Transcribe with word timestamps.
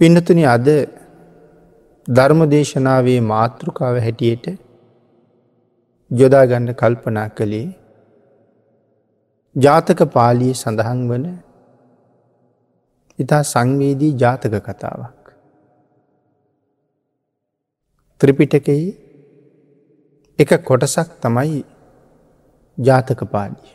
පින්නතුනි 0.00 0.44
අද 0.46 0.68
ධර්ම 2.08 2.40
දේශනාවේ 2.48 3.20
මාතෘකාව 3.22 3.96
හැටියට 3.98 4.46
යොදාගන්න 6.10 6.70
කල්පනා 6.74 7.24
කළේ 7.30 7.66
ජාතක 9.56 10.00
පාලිය 10.08 10.52
සඳහන් 10.52 11.02
වන 11.08 11.26
ඉතා 13.18 13.42
සංවේදී 13.44 14.12
ජාතක 14.14 14.54
කතාවක්. 14.60 15.18
ත්‍රිපිටකයි 18.20 18.86
එක 20.38 20.54
කොටසක් 20.62 21.10
තමයි 21.20 21.60
ජාතක 22.78 23.26
පාලිය. 23.26 23.74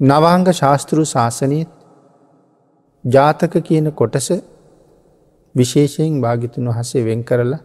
නවාංග 0.00 0.46
ශාස්තෘ 0.52 1.02
ශාසනයත් 1.06 1.83
ජාතක 3.04 3.54
කියන 3.60 3.92
කොටස 3.92 4.28
විශේෂයෙන් 5.54 6.20
භාගිතුන් 6.20 6.68
වහසේ 6.68 7.04
වෙන් 7.04 7.24
කරලා 7.24 7.62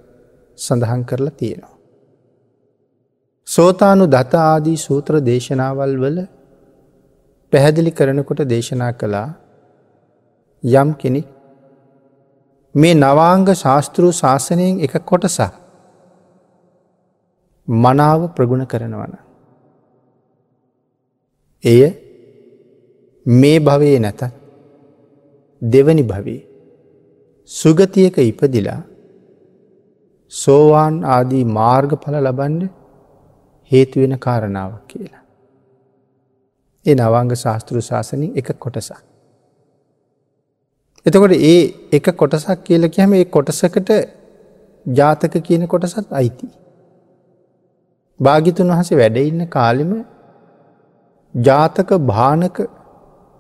සඳහන් 0.58 1.04
කරලා 1.06 1.32
තියෙනවා. 1.32 1.76
සෝතානු 3.48 4.08
දත 4.08 4.34
ආදී 4.44 4.78
සූත්‍ර 4.78 5.14
දේශනාවල් 5.22 5.94
වල 5.98 6.20
පැහැදිලි 7.54 7.92
කරනකොට 7.92 8.42
දේශනා 8.46 8.92
කළා 8.94 9.30
යම් 10.64 10.90
කෙනෙක් 10.94 11.28
මේ 12.76 12.94
නවාංග 12.96 13.48
ශාස්තෘ 13.56 14.12
ශාසනයෙන් 14.14 14.76
එක 14.80 14.94
කොටසා 15.04 15.52
මනාව 17.68 18.22
ප්‍රගුණ 18.36 18.66
කරනවන. 18.66 19.14
එය 21.64 21.82
මේ 23.26 23.60
භවයේ 23.60 24.00
නැතත් 24.00 24.39
දෙවනි 25.62 26.04
භවී 26.04 26.42
සුගතියක 27.50 28.18
ඉපදිලා 28.20 28.82
සෝවාන් 30.34 31.00
ආදී 31.06 31.44
මාර්ගඵල 31.52 32.16
ලබන්ඩ 32.22 32.70
හේතුවෙන 33.72 34.20
කාරණාවක් 34.20 34.84
කියලා. 34.88 35.24
ඒ 36.86 36.96
නවංග 36.96 37.32
ශාස්තෘ 37.36 37.82
ශාසනින් 37.82 38.32
එක 38.36 38.52
කොටසක්. 38.58 39.02
එතකොට 41.06 41.36
ඒ 41.44 41.60
එක 41.92 42.08
කොටසක් 42.14 42.64
කියල 42.64 42.90
කියහම 42.90 43.14
ඒ 43.14 43.26
කොටසකට 43.28 43.92
ජාතක 44.86 45.36
කියන 45.42 45.68
කොටසත් 45.68 46.08
අයිති. 46.12 46.48
භාගිතුන් 48.20 48.72
වහස 48.72 48.92
වැඩඉන්න 48.94 49.50
කාලිම 49.50 49.92
ජාතක 51.36 51.94
භානක 52.08 52.58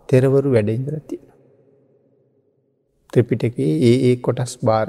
තෙරවරු 0.09 0.49
වැඩඉදරති. 0.51 1.17
ත්‍රිපිටකේ 3.13 3.71
ඒ 3.81 3.95
ඒ 4.03 4.15
කොටස් 4.17 4.53
භාර. 4.61 4.87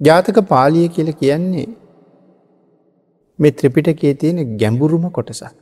ජාතක 0.00 0.38
පාලිය 0.48 0.88
කියල 0.88 1.12
කියන්නේ 1.14 1.68
මේ 3.38 3.52
ත්‍රිපිටකේ 3.52 4.14
තියෙන 4.14 4.56
ගැඹුරුම 4.56 5.06
කොටසක්. 5.10 5.54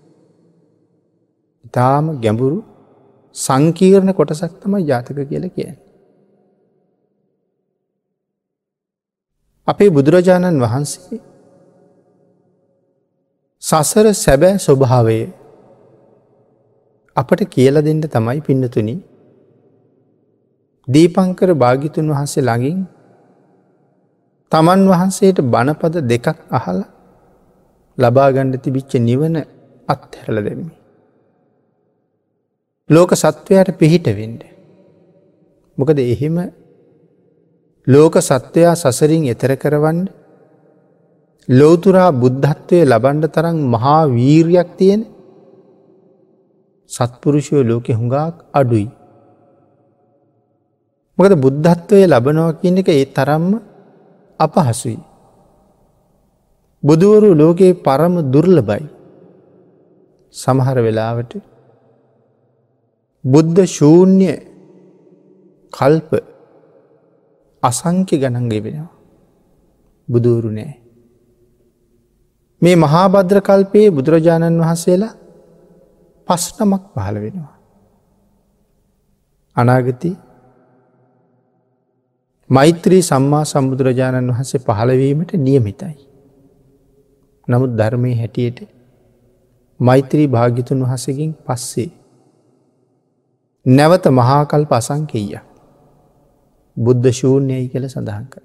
ඉතාම 1.64 2.06
ගැඹුරු 2.20 2.58
සංකීර්ණ 3.34 4.12
කොටසක් 4.14 4.52
තම 4.60 4.74
ජාතක 4.84 5.18
කියල 5.24 5.46
කිය. 5.50 5.70
අපේ 9.68 9.90
බුදුරජාණන් 9.90 10.60
වහන්සේ 10.60 11.18
සසර 13.62 14.06
සැබෑ 14.16 14.56
ස්වභාවය 14.58 15.20
අපට 17.16 17.40
කියල 17.48 17.76
දෙන්න 17.82 18.02
තමයි 18.06 18.40
පින්නතුනි 18.40 18.94
දීපංකර 20.89 21.50
භාගිතුන් 21.55 22.06
වහන්සේ 22.08 22.42
ළඟින් 22.42 22.78
තමන් 24.53 24.83
වහන්සේට 24.89 25.39
බණපද 25.45 25.95
දෙකක් 26.05 26.39
අහල 26.50 26.78
ලබාගණ්ඩ 27.98 28.62
තිබිච්ච 28.62 28.92
නිවන 29.01 29.35
අත්හැරල 29.89 30.39
දෙමි. 30.45 30.68
ලෝක 32.90 33.11
සත්වයට 33.14 33.68
පිහිටවෙන්ඩ. 33.73 34.40
මොකද 35.79 35.98
එහෙම 36.05 36.36
ලෝක 37.86 38.14
සත්වයා 38.20 38.74
සසරින් 38.74 39.24
එතර 39.24 39.52
කරවන්න 39.57 40.01
ලෝතුරා 41.48 42.11
බුද්ධත්වය 42.14 42.79
ලබන්ඩ 42.85 43.24
තරම් 43.29 43.58
මහා 43.67 44.02
වීරයක් 44.08 44.70
තියෙන 44.77 45.02
සත්පුරුෂයෝ 46.91 47.62
ලෝකෙ 47.62 47.92
හුඟාක් 47.92 48.35
අඩුයි. 48.52 48.89
මොකද 51.18 51.33
බුද්ධත්වය 51.36 52.06
ලබනවා 52.06 52.58
කියන 52.61 52.79
එක 52.79 52.89
ඒ 52.90 53.05
තරම්ම 53.06 53.46
අපහසුයි. 54.40 54.98
බුදුවරු 56.83 57.30
ලෝකයේ 57.34 57.74
පරම 57.77 58.14
දුර්ල 58.24 58.56
බයි. 58.62 58.84
සමහර 60.34 60.77
වෙලාවට 60.79 61.33
බුද්ධ 63.24 63.61
ශූන්‍ය 63.68 64.30
කල්ප 65.74 66.11
අසංක්‍ය 67.62 68.14
ගණන්ගේ 68.17 68.61
වෙනවා. 68.61 68.90
බුදුවරු 70.08 70.50
නෑ. 70.50 70.74
මේ 72.62 72.77
මහාබද්‍ර 72.77 73.39
කල්පයේ 73.40 73.90
බුදුරජාණන් 73.90 74.62
වහන්සේලා 74.62 75.18
පස්නමක් 76.29 76.83
පහළ 76.95 77.17
වෙනවා. 77.17 77.55
අනාගති 79.56 80.11
මෛත්‍රී 82.51 83.03
සම්මා 83.03 83.45
සම්බුදුරජාණන් 83.45 84.33
වහන්සේ 84.33 84.61
පහළවීමට 84.61 85.33
නියමිතයි. 85.39 85.95
නමුත් 87.48 87.73
ධර්මය 87.77 88.13
හැටියට 88.14 88.59
මෛත්‍රී 89.81 90.29
භාගිතුන් 90.29 90.85
වහසකින් 90.85 91.33
පස්සේ. 91.47 91.91
නැවත 93.67 94.07
මහාකල් 94.11 94.64
පසංකෙය. 94.64 95.27
බුද්ධ 96.77 97.11
ශූන්‍යයි 97.13 97.69
කළ 97.69 97.86
සඳහන් 97.86 98.27
කර. 98.27 98.45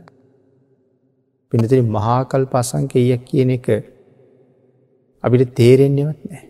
පිනතිරි 1.51 1.83
මහාකල් 1.89 2.45
පසංකෙයක් 2.47 3.23
කියන 3.25 3.49
එක 3.51 3.67
අපිට 5.23 5.55
තේරෙන්නෙවත් 5.55 6.19
නෑ. 6.25 6.45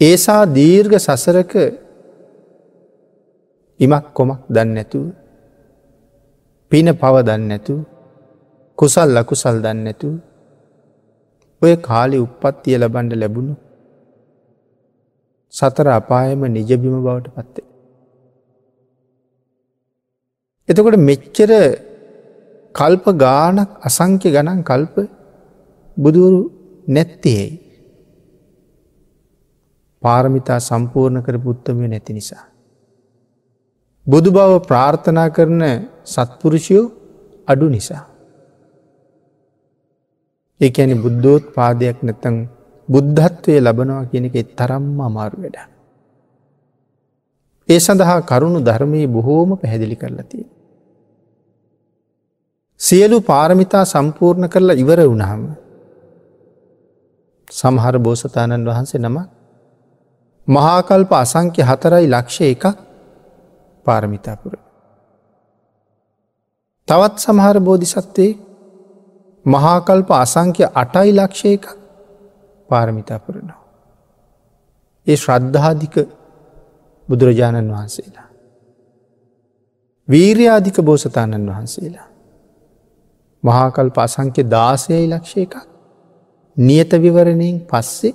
ඒසා 0.00 0.42
දීර්ඝ 0.48 0.98
සසරක 0.98 1.52
ඉමක් 3.80 4.06
කොමක් 4.12 4.40
දන්න 4.48 4.74
නැතුව 4.74 5.19
පින 6.72 6.88
පව 6.92 7.14
දන්නැතු 7.28 7.74
කුසල් 8.78 9.08
ලකුසල් 9.16 9.56
දන්නැතු 9.64 10.08
ඔය 11.62 11.72
කාලි 11.88 12.18
උපත්තිය 12.26 12.76
ලබන්ඩ 12.78 13.14
ලැබුණු 13.14 13.54
සතර 15.54 15.88
අපායම 15.90 16.42
නිජබිම 16.48 16.96
බවට 16.96 17.28
පත්තේ. 17.36 17.66
එතකොට 20.68 20.96
මෙච්චර 21.00 21.50
කල්ප 22.74 23.04
ගානක් 23.16 23.70
අසංක්‍ය 23.82 24.28
ගණන් 24.30 24.60
කල්ප 24.62 24.94
බුදුරු 25.96 26.40
නැත්තේයි. 26.88 27.48
පාරමිතා 30.02 30.60
සම්පූර්ණ 30.60 31.24
කර 31.26 31.36
පුත්තමය 31.38 31.86
නැති 31.88 32.12
නිසා. 32.12 32.49
බුදු 34.10 34.30
බව 34.30 34.52
ප්‍රාර්ථනා 34.68 35.28
කරන 35.28 35.62
සත්පුරුෂයෝ 36.04 36.84
අඩු 37.48 37.66
නිසා. 37.68 38.04
ඒ 40.60 40.70
ඇනි 40.76 40.94
බුද්ධෝත් 40.96 41.44
පාදයක් 41.54 41.98
නැතන් 42.02 42.36
බුද්ධත්වය 42.88 43.52
ලබනවා 43.58 44.08
කියන 44.10 44.24
එක 44.28 44.36
තරම්ම 44.56 44.98
අමාරු 45.00 45.36
වැඩ. 45.42 45.58
ඒ 47.68 47.78
සඳහා 47.78 48.20
කරුණු 48.22 48.60
ධර්මයේ 48.60 49.08
බොහෝම 49.08 49.50
පැහැදිලි 49.56 49.96
කරලතිය. 49.96 50.44
සියලු 52.80 53.18
පාරමිතා 53.22 53.84
සම්පූර්ණ 53.84 54.46
කරලා 54.48 54.80
ඉවර 54.82 55.00
වුණහම 55.04 55.42
සමහර 57.48 57.94
බෝසතාණන් 57.98 58.68
වහන්සේ 58.68 59.00
නම 59.00 59.16
මහාකල්ප 60.48 61.10
අසංක්‍ය 61.14 61.62
හතරයි 61.62 62.06
ලක්ෂ 62.06 62.38
එකක් 62.46 62.64
පාරමිතාපුර. 63.86 64.54
තවත් 66.88 67.16
සමහර 67.18 67.56
බෝධිසත්වේ 67.60 68.32
මහාකල්ප 69.46 70.10
අසංක්‍ය 70.14 70.64
අටයි 70.74 71.10
ලක්ෂයක 71.12 71.64
පාරමිතාපුරනවා. 72.68 73.60
ඒ 75.06 75.16
ශ්‍රද්ධාධික 75.16 75.96
බුදුරජාණන් 77.08 77.72
වහන්සේලා. 77.72 78.28
වීර්යාධික 80.08 80.76
බෝසතාණන් 80.82 81.50
වහන්සේලා. 81.50 82.08
මහාකල්ප 83.42 83.96
අසංක්‍ය 83.98 84.42
දාසයයි 84.46 85.06
ලක්ෂය 85.08 85.40
එකක් 85.40 85.54
නියත 86.56 86.90
විවරණයෙන් 86.94 87.56
පස්සේ 87.62 88.14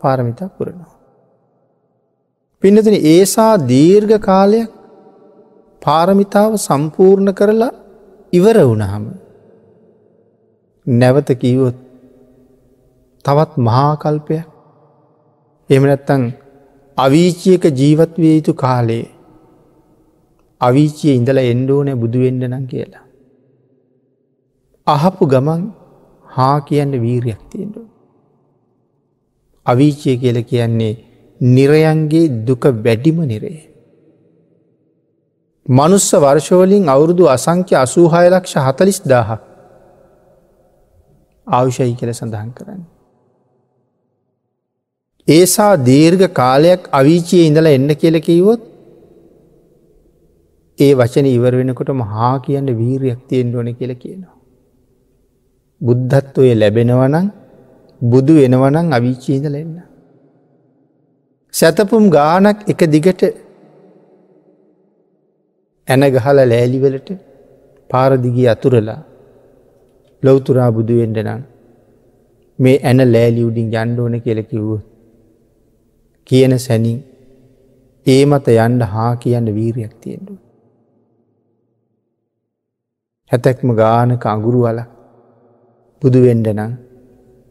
පාරමිතා 0.00 0.48
පුරනවා. 0.50 0.94
පින්නතන 2.62 2.96
ඒසා 3.06 3.52
දීර්ඝ 3.68 4.16
කාලයක් 4.20 4.70
පාරමිතාව 5.86 6.52
සම්පූර්ණ 6.66 7.30
කරලා 7.32 7.72
ඉවර 8.32 8.58
වුණහම. 8.68 9.04
නැවත 10.86 11.30
කීවොත් 11.42 11.78
තවත් 13.24 13.52
මහාකල්පය 13.68 14.38
එමනැත්තං 15.70 16.24
අවීචියක 16.96 17.64
ජීවත් 17.80 18.12
විය 18.22 18.34
යුතු 18.36 18.52
කාලයේ 18.54 19.06
අවිචිය 20.60 21.14
ඉඳල 21.18 21.38
එන්ඩෝනෑ 21.42 22.00
බුදුවෙන්ඩ 22.02 22.44
නම් 22.44 22.64
කියලා. 22.66 23.04
අහපු 24.86 25.24
ගමන් 25.26 25.62
හා 26.26 26.56
කියන්න 26.60 26.92
වීරයක් 27.04 27.40
තියෙන්ඩු. 27.50 27.82
අවිචය 29.66 30.16
කියල 30.22 30.38
කියන්නේ 30.42 30.94
නිරයන්ගේ 31.40 32.26
දුක 32.46 32.64
වැඩිම 32.84 33.18
නිරේ. 33.24 33.75
මනුස්ස 35.68 36.12
වර්ෂෝලින් 36.14 36.88
අවුරුදු 36.88 37.24
අසංක්‍ය 37.26 37.74
අසූහය 37.74 38.26
ලක්ෂ 38.30 38.54
හතලිස් 38.58 39.00
දාහක් 39.04 39.40
ආවුෂයි 41.46 41.94
කළ 41.94 42.12
සඳහන් 42.12 42.50
කරන්න. 42.50 42.82
ඒසා 45.28 45.72
දීර්ඝ 45.78 46.26
කාලයක් 46.32 46.88
අවිචිය 46.92 47.46
ඉඳලා 47.46 47.76
එන්න 47.78 47.90
කියල 47.94 48.16
කිවොත් 48.20 48.60
ඒ 50.78 50.92
වචන 50.94 51.26
ඉවර 51.26 51.54
වෙනකොට 51.56 51.90
මහා 51.94 52.34
කියන්න 52.38 52.70
වීරයක් 52.78 53.20
තියෙන් 53.28 53.54
ඕන 53.56 53.74
කියල 53.74 53.92
කියනවා. 53.94 54.36
බුද්ධත්වය 55.80 56.52
ලැබෙනවනං 56.54 57.26
බුදු 58.00 58.34
වෙනවනං 58.34 58.92
අවිචීද 58.92 59.44
ලෙන්න. 59.46 59.74
සැතපුම් 61.54 62.04
ගානක් 62.10 62.58
එක 62.68 62.80
දිගට 62.86 63.22
ඇන 65.88 66.04
ගහල 66.14 66.38
ලෑලිවලට 66.52 67.08
පාරදිගී 67.90 68.48
අතුරලා 68.54 69.00
ලොවතුරා 70.22 70.70
බුදුවෙන්ඩ 70.70 71.18
නම් 71.24 71.42
මේ 72.58 72.78
ඇන 72.84 73.00
ලෑලි 73.12 73.42
උඩින් 73.48 73.68
යන්ඩෝන 73.74 74.14
කෙලකිවූ. 74.20 74.80
කියන 76.26 76.54
සැනින් 76.58 76.98
ඒ 78.06 78.22
මත 78.26 78.46
යන්ඩ 78.56 78.82
හා 78.94 79.12
කියන්න 79.16 79.48
වීරයක් 79.56 79.94
තියෙන්ඩු. 80.02 80.34
හැතැක්ම 83.30 83.70
ගානක 83.80 84.26
අගුරු 84.34 84.60
වල 84.66 84.80
බුදුවෙන්ඩ 86.02 86.48
නම් 86.54 86.72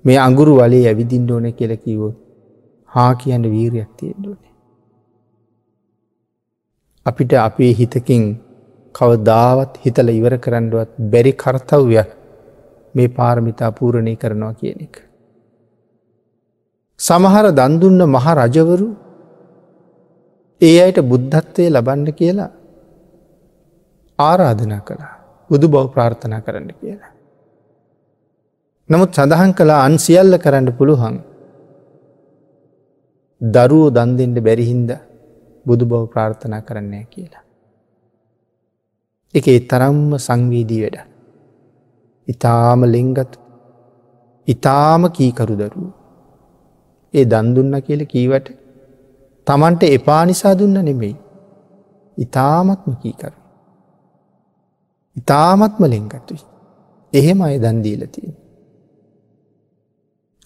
මේ 0.05 0.19
අගුරු 0.19 0.53
වලේ 0.59 0.83
ඇවිදින්ඩ 0.87 1.31
ඕන 1.31 1.47
කෙලකිවොත් 1.53 2.17
හා 2.89 3.11
කියන්න 3.21 3.45
වීරයක් 3.53 3.89
තියෙන්ඩුවනේ. 3.99 4.54
අපිට 7.05 7.33
අපේ 7.39 7.71
හිතකින් 7.79 8.23
කවදාවත් 8.95 9.73
හිතල 9.83 10.09
ඉවර 10.09 10.35
කරන්නඩුවත් 10.37 10.91
බැරි 11.11 11.33
කර්තව්යක් 11.33 12.09
මේ 12.95 13.09
පාරමිතා 13.09 13.71
පූරණය 13.71 14.13
කරනවා 14.15 14.53
කියන 14.53 14.79
එක. 14.85 14.95
සමහර 16.99 17.45
දන්දුන්න 17.51 18.01
මහ 18.05 18.25
රජවරු 18.39 18.89
ඒ 20.61 20.77
අයට 20.83 20.99
බුද්ධත්වය 21.11 21.65
ලබන්න 21.69 22.07
කියලා 22.19 22.51
ආරාධනා 24.19 24.81
කළා. 24.87 25.13
බුදු 25.49 25.67
බව 25.67 25.85
ප්‍රාර්ථනා 25.93 26.41
කරන්න 26.41 26.71
කියලා. 26.73 27.11
නමුත් 28.89 29.11
සඳහන් 29.13 29.51
කලා 29.53 29.81
අන්සිියල්ල 29.87 30.35
කරන්න 30.37 30.69
පුළුවන් 30.79 31.17
දරුවෝ 33.41 33.89
දන්දෙන්ට 33.89 34.39
බැරිහින්ද 34.39 34.91
බුදු 35.65 35.85
බව 35.85 36.03
ප්‍රාර්ථනා 36.07 36.61
කරන්නේ 36.61 37.05
කියලා. 37.05 37.43
එක 39.33 39.47
තරම්ම 39.69 40.11
සංවීදී 40.17 40.81
වැඩ. 40.81 40.97
ඉතාම 42.27 42.81
ලෙංගත් 42.85 43.33
ඉතාම 44.47 45.01
කීකරු 45.09 45.55
දරුව. 45.55 45.91
ඒ 47.13 47.25
දන්දුන්න 47.25 47.75
කියල 47.81 48.01
කීවට 48.05 48.47
තමන්ට 49.47 49.83
එපා 49.89 50.23
නිසා 50.25 50.57
දුන්න 50.59 50.77
නෙමෙයි. 50.79 51.15
ඉතාමත්ම 52.17 52.95
කීකරු. 53.01 53.37
ඉතාමත්ම 55.15 55.83
ලෙංගත්තුයි. 55.85 56.43
එහෙම 57.13 57.41
අය 57.41 57.55
දන්දීලතිය. 57.59 58.29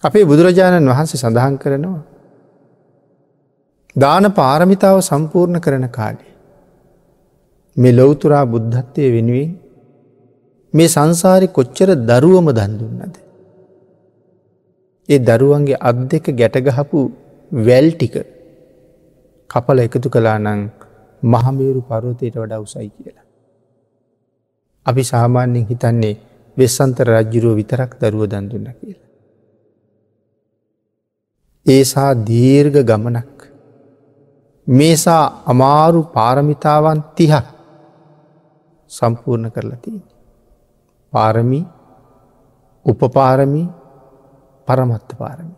අපේ 0.04 0.24
බුදුරජාණන් 0.24 0.90
වහන්සේ 0.90 1.20
සඳහන් 1.20 1.56
කරනවා. 1.58 2.09
දාන 3.96 4.24
පාරමිතාව 4.32 5.00
සම්පූර්ණ 5.00 5.60
කරන 5.60 5.88
කාලේ. 5.88 6.34
මේ 7.76 7.92
ලොවතුරා 7.92 8.44
බුද්ධත්වය 8.46 9.10
වෙනුවෙන් 9.12 9.50
මේ 10.74 10.88
සංසාරි 10.88 11.48
කොච්චර 11.48 11.88
දරුවම 12.02 12.46
දන්දුන්නද. 12.50 13.16
ඒ 15.08 15.18
දරුවන්ගේ 15.20 15.80
අත් 15.80 15.96
දෙක 16.08 16.24
ගැටගහපු 16.32 16.98
වැල් 17.52 17.88
ටික 17.92 18.14
කපල 19.50 19.78
එකතු 19.78 20.08
කලා 20.08 20.38
නං 20.38 20.60
මහමේරු 21.22 21.80
පරෝතයට 21.82 22.36
වඩා 22.36 22.60
උසයි 22.60 22.88
කියලා. 22.88 23.26
අපි 24.86 25.02
සාමාන්‍යෙන් 25.04 25.66
හිතන්නේ 25.66 26.14
වෙස්සන්තර 26.56 27.06
රජ්ජුරුව 27.08 27.54
විතරක් 27.56 27.90
දරුව 28.00 28.22
දන්දුන්න 28.26 28.68
කියලා. 28.70 29.08
ඒසා 31.66 32.12
දීර්ග 32.24 32.76
ගමනක් 32.82 33.26
මේසා 34.70 35.24
අමාරු 35.46 36.00
පාරමිතාවන් 36.14 37.00
තිහක් 37.16 37.46
සම්පූර්ණ 38.90 39.52
කරලා 39.54 39.80
තිය. 39.84 40.00
පාරමි 41.12 41.60
උපපාරමි 42.86 43.62
පරමත්ත 44.68 45.10
පාරමි. 45.18 45.54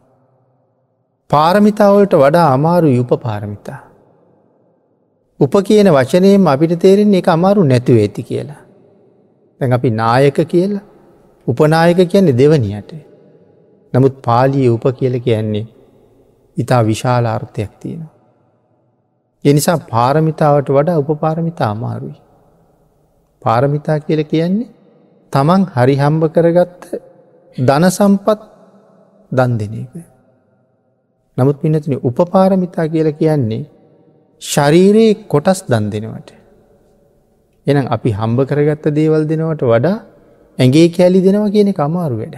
පාරමිතාවලට 1.30 2.14
වඩා 2.14 2.46
අමාරු 2.52 2.88
යුප 2.88 3.12
පාරමිතා. 3.26 3.80
උප 5.40 5.54
කියන 5.68 5.88
වචනයෙන් 5.96 6.48
අපිට 6.48 6.74
තේරෙන්නේ 6.78 7.18
එක 7.18 7.28
අමාරු 7.28 7.64
නැතුව 7.64 7.96
ඇති 7.96 8.22
කියලා. 8.22 8.62
තැන් 9.60 9.72
අපි 9.72 9.90
නායක 10.00 10.38
කියලා 10.52 10.84
උපනායක 11.46 12.00
කියන්නේ 12.12 12.38
දෙවනියට. 12.40 12.90
නමුත් 13.92 14.14
පාලිය 14.26 14.68
උප 14.68 14.84
කියල 14.98 15.20
කියන්නේ 15.20 15.66
ඉතා 16.56 16.82
විශාල 16.90 17.26
අර්ථයක් 17.26 17.72
තියෙනවා. 17.80 18.11
එනිසා 19.44 19.78
පාරමිතාවට 19.90 20.68
වඩා 20.68 20.98
උපපාරමිතා 20.98 21.70
අමාරුයි. 21.70 22.16
පාරමිතා 23.42 23.98
කියල 23.98 24.22
කියන්නේ 24.24 24.70
තමන් 25.32 25.62
හරි 25.74 25.94
හම්බ 25.96 26.24
කරගත්ත 26.26 26.82
ධන 27.56 27.84
සම්පත් 27.90 28.40
දන් 29.32 29.52
දෙන 29.58 29.74
එක. 29.74 29.94
නමුත් 31.36 31.56
පිනතින 31.62 31.98
උපපාරමිතා 32.02 32.86
කියල 32.88 33.08
කියන්නේ 33.12 33.62
ශරීරයේ 34.42 35.18
කොටස් 35.24 35.60
දන් 35.68 35.84
දෙනවට. 35.90 36.30
එනම් 37.66 37.86
අපි 37.86 38.10
හම්බ 38.10 38.38
කරගත්ත 38.46 38.86
දේවල් 38.90 39.24
දෙනවට 39.26 39.62
වඩා 39.64 39.98
ඇගේ 40.58 40.88
කෑලි 40.88 41.20
දෙනවා 41.26 41.54
කියන 41.54 41.70
කමාරු 41.72 42.16
වැඩ. 42.22 42.36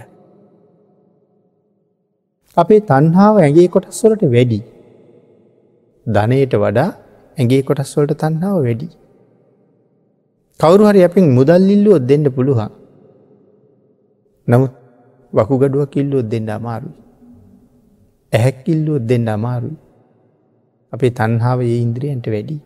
අපේ 2.57 2.79
තන්හාාව 2.81 3.35
ඇගේ 3.37 3.67
කොටස්වලට 3.67 4.23
වැඩි. 4.31 4.59
ධනයට 6.07 6.53
වඩා 6.55 6.89
ඇගේ 7.37 7.61
කොටස්වලට 7.63 8.13
තන්නාව 8.21 8.57
වැඩි. 8.63 8.87
කවරු 10.59 10.83
හරි 10.89 11.01
අපින් 11.03 11.25
මුදල්ලිල්ලුවොත් 11.37 12.03
දෙන්න 12.09 12.25
පුළුවන්. 12.31 12.71
නමුත් 14.47 14.73
වකුගඩුව 15.33 15.83
කිල්ලුවොත් 15.85 16.27
දෙන්න 16.29 16.49
අමාරුයි. 16.49 16.95
ඇහැක්කිල්ලුවොත් 18.33 19.03
දෙන්න 19.09 19.27
අමාරුයි. 19.27 19.77
අපේ 20.93 21.11
තන්හාාව 21.11 21.59
ඒ 21.61 21.77
ඉන්ද්‍රියන්ට 21.85 22.27
වැඩි. 22.27 22.57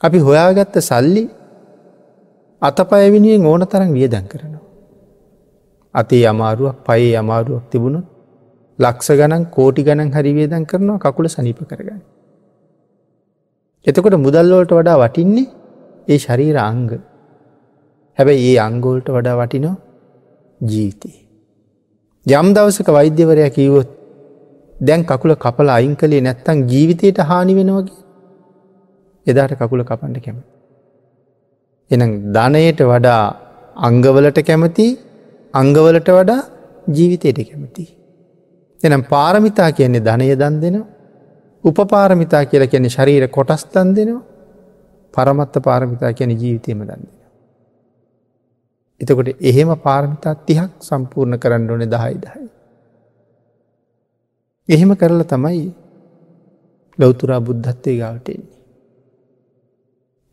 අපි 0.00 0.18
හොයාගත්ත 0.18 0.76
සල්ලි 0.80 1.24
අතපයවිනියෙන් 2.62 3.46
ඕන 3.46 3.66
තරම් 3.66 3.90
වියදන් 3.92 4.26
කරනවා. 4.28 4.64
අතේ 5.94 6.24
අමාරුවක් 6.26 6.76
පයේ 6.86 7.16
අමාරුවක් 7.16 7.64
තිබුණොත් 7.70 8.13
ලක්ෂ 8.78 9.08
ගණන් 9.10 9.44
කෝටි 9.50 9.82
ගණන් 9.82 10.12
හරි 10.12 10.32
වේදන් 10.34 10.64
කරනවා 10.64 10.98
කකුල 10.98 11.26
සනිප 11.28 11.58
කරගන්න. 11.62 12.00
එතකොට 13.86 14.16
මුදල්ලෝට 14.18 14.70
වඩා 14.70 15.00
වටින්නේ 15.02 15.46
ඒ 16.08 16.18
ශරීර 16.18 16.56
අංග. 16.60 16.88
හැබැයි 18.18 18.48
ඒ 18.50 18.58
අංගෝල්ට 18.58 19.08
වඩා 19.08 19.36
වටිනෝ 19.40 19.76
ජීවිතයේ. 20.60 21.20
යම් 22.26 22.48
දවසක 22.54 22.88
වෛද්‍යවරය 22.88 23.50
කිවොත් 23.50 23.90
දැන් 24.80 25.04
කකුල 25.04 25.34
කපල 25.36 25.68
අයින් 25.68 25.94
කළේ 25.96 26.20
නැත්තං 26.20 26.66
ජීවිතයට 26.68 27.18
හානි 27.22 27.54
වෙනවගේ 27.54 28.02
එදාට 29.26 29.54
කකුල 29.54 29.82
කපන්ඩ 29.84 30.24
කැම. 30.24 30.38
එන 31.90 32.02
ධනයට 32.34 32.80
වඩා 32.84 33.22
අංගවලට 33.88 34.38
කැමති 34.42 34.86
අංගවලට 35.54 36.08
වඩා 36.10 36.40
ජීවිතයට 36.88 37.38
කැමති. 37.50 37.84
එනම් 38.84 39.02
පාරමිතා 39.04 39.72
කියන්නේ 39.72 40.00
ධනය 40.00 40.26
දන් 40.34 40.56
දෙනවා. 40.60 40.86
උපපාරමිතා 41.64 42.44
කියල 42.44 42.66
කියන්නේ 42.66 42.90
ශරීර 42.90 43.28
කොටස් 43.28 43.66
දන් 43.66 43.94
දෙනවා. 43.94 44.22
පරමත්ත 45.14 45.54
පාරමිතා 45.62 46.12
කියන 46.12 46.30
ජීවිතයම 46.32 46.80
දන්න. 46.80 47.04
එතකොට 49.00 49.28
එහෙම 49.42 49.70
පාරමිතා 49.78 50.34
තිහක් 50.36 50.72
සම්පූර්ණ 50.80 51.38
කරන්න 51.38 51.70
ඕන 51.70 51.86
දහයි 51.86 52.16
දහයි. 52.16 52.48
එහෙම 54.68 54.96
කරලා 54.96 55.24
තමයි 55.26 55.64
ලොවතුරා 56.98 57.40
බුද්ධත්වය 57.40 57.98
ගාවටෙන්නේ. 57.98 58.54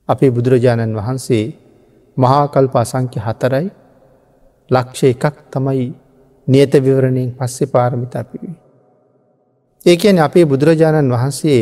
අපේ 0.09 0.31
බුදුරජාණන් 0.31 0.95
වහන්සේ 0.95 1.45
මහාකල්ප 2.17 2.75
අසංක්‍ය 2.75 3.19
හතරයි 3.19 3.67
ලක්ෂ 4.69 5.03
එකක් 5.05 5.35
තමයි 5.51 5.85
නියත 6.51 6.73
විවරණයෙන් 6.75 7.31
පස්සේ 7.31 7.67
පාරමිතා 7.67 8.23
පිවී. 8.23 8.55
ඒකන 9.85 10.19
අපේ 10.19 10.45
බුදුරජාණන් 10.45 11.09
වහන්සේ 11.09 11.61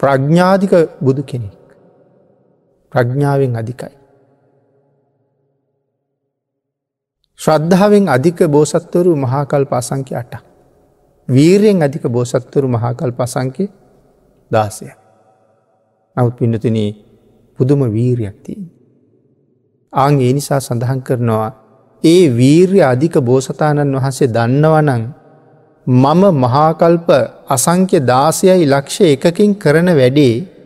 ප්‍රඥ්ඥාධික 0.00 0.74
බුදු 1.00 1.22
කෙනෙක්. 1.22 1.56
ප්‍රඥ්ඥාවෙන් 2.92 3.56
අධිකයි. 3.56 3.94
ශ්‍රද්ධාවෙන් 7.38 8.08
අධික 8.08 8.38
බෝසත්වරු 8.46 9.14
මහාකල් 9.16 9.64
පසංකි 9.64 10.14
අටක්. 10.14 10.42
වීරයෙන් 11.28 11.82
අධික 11.82 12.04
බෝසත්වරු 12.08 12.68
මහාකල් 12.68 13.12
පසංකි 13.12 13.64
දාසය. 14.50 14.90
නවත් 16.16 16.34
පිඩතුන 16.34 16.78
පුදුම 17.58 17.80
වීරයක් 17.88 18.36
තියෙන්. 18.42 18.66
ආං 19.92 20.14
ඒ 20.20 20.32
නිසා 20.32 20.60
සඳහන් 20.60 21.00
කරනවා 21.02 21.50
ඒ 22.04 22.28
වීර්ය 22.30 22.80
අධික 22.82 23.16
බෝසතාණන් 23.20 23.94
වහන්සේ 23.94 24.28
දන්නවනං 24.28 25.02
මම 25.86 26.22
මහාකල්ප 26.36 27.08
අසංක්‍ය 27.48 27.98
දාසයයි 28.02 28.64
ලක්ෂ 28.64 29.00
එකකින් 29.06 29.54
කරන 29.54 29.88
වැඩේ 29.92 30.58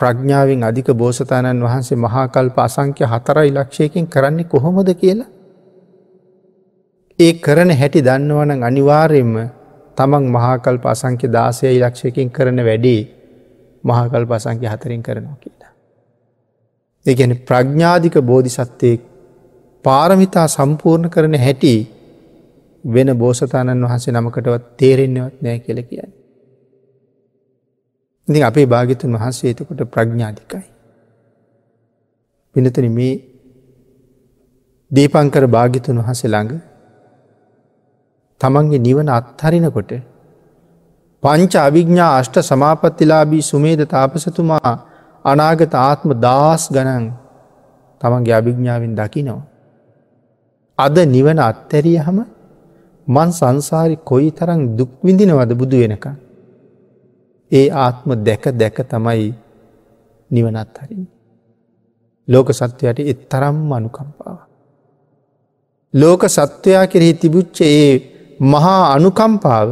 ප්‍රඥාවෙන් 0.00 0.62
අධික 0.62 0.88
බෝසතාණන් 0.92 1.60
වහන්සේ 1.60 1.96
මහාකල්ප 1.96 2.56
අසංක්‍ය 2.58 3.04
හතරයි 3.04 3.50
ලක්ෂයකින් 3.50 4.06
කරන්නේ 4.06 4.44
කොහොමද 4.46 4.88
කියලා. 4.94 5.30
ඒ 7.18 7.32
කරන 7.36 7.70
හැටි 7.72 8.00
දන්නවන 8.00 8.62
අනිවාර්යෙන්ම 8.62 9.34
තමන් 9.96 10.24
මහාකල්ප 10.28 10.84
අසංක්‍ය 10.86 11.26
දාසයයි 11.28 11.78
ලක්ෂයකින් 11.78 12.30
කරන 12.30 12.58
වැඩේ 12.60 13.02
මහාකල්ප 13.84 14.30
අසංක්‍ය 14.32 14.66
හතරින් 14.66 15.02
කරනවා 15.02 15.36
කියලා. 15.36 15.72
ඒගැන 17.06 17.32
ප්‍රඥාධික 17.40 18.16
බෝධිසත්වයෙක් 18.22 19.11
පාරමිතා 19.84 20.46
සම්පූර්ණ 20.48 21.10
කරන 21.10 21.36
හැටි 21.36 21.74
වෙන 22.84 23.10
බෝසතාණන් 23.16 23.84
වහන්සේ 23.84 24.12
නමකටවත් 24.12 24.64
තේරෙන්නවත් 24.76 25.36
නෑ 25.40 25.58
කියල 25.58 25.80
කියන්න. 25.82 26.12
ඉති 28.28 28.42
අපේ 28.42 28.66
භාගිතුන් 28.66 29.12
වහන්සේ 29.14 29.50
එතකොට 29.50 29.82
ප්‍රඥාධිකයි. 29.86 30.64
පිනතන 32.54 32.88
මේ 32.90 33.14
දීපංකර 34.90 35.44
භාගිතුන් 35.48 36.00
වහස 36.00 36.22
ළඟ 36.26 36.60
තමන්ගේ 38.40 38.78
නිවන 38.78 39.08
අත්හරිනකොට 39.10 39.92
පංච 41.22 41.54
අභිග්ඥා 41.60 42.10
අෂ්ට 42.16 42.36
සමාපත්තිලාබී 42.42 43.42
සුමේද 43.42 43.82
තාපසතුමා 43.86 44.72
අනාගත 45.24 45.74
ආත්ම 45.80 46.10
දස් 46.20 46.62
ගණන් 46.70 47.06
තමන්ගේ 48.00 48.34
අභිග්ඥාවෙන් 48.34 48.94
දකිනවා. 48.96 49.42
අද 50.84 50.96
නිවන 51.06 51.38
අත්තැරිය 51.40 51.98
හම 51.98 52.18
මන් 53.06 53.28
සංසාරි 53.30 53.96
කොයි 54.04 54.30
තරං 54.30 54.60
දුක්විඳිනවද 54.76 55.50
බුදු 55.54 55.76
වෙනකා. 55.76 56.16
ඒ 57.50 57.66
ආත්ම 57.76 58.08
දැක 58.24 58.44
දැක 58.52 58.76
තමයි 58.90 59.28
නිවනත් 60.30 60.78
හරින්. 60.78 61.04
ලෝක 62.28 62.48
සත්වයට 62.50 62.98
එත් 63.02 63.20
තරම් 63.28 63.72
අනුකම්පාව. 63.72 64.38
ලෝක 65.94 66.22
සත්වයා 66.28 66.86
කෙරෙහි 66.86 67.14
තිබුච්ච 67.14 67.56
ඒ 67.62 67.90
මහා 68.42 68.82
අනුකම්පාව 68.94 69.68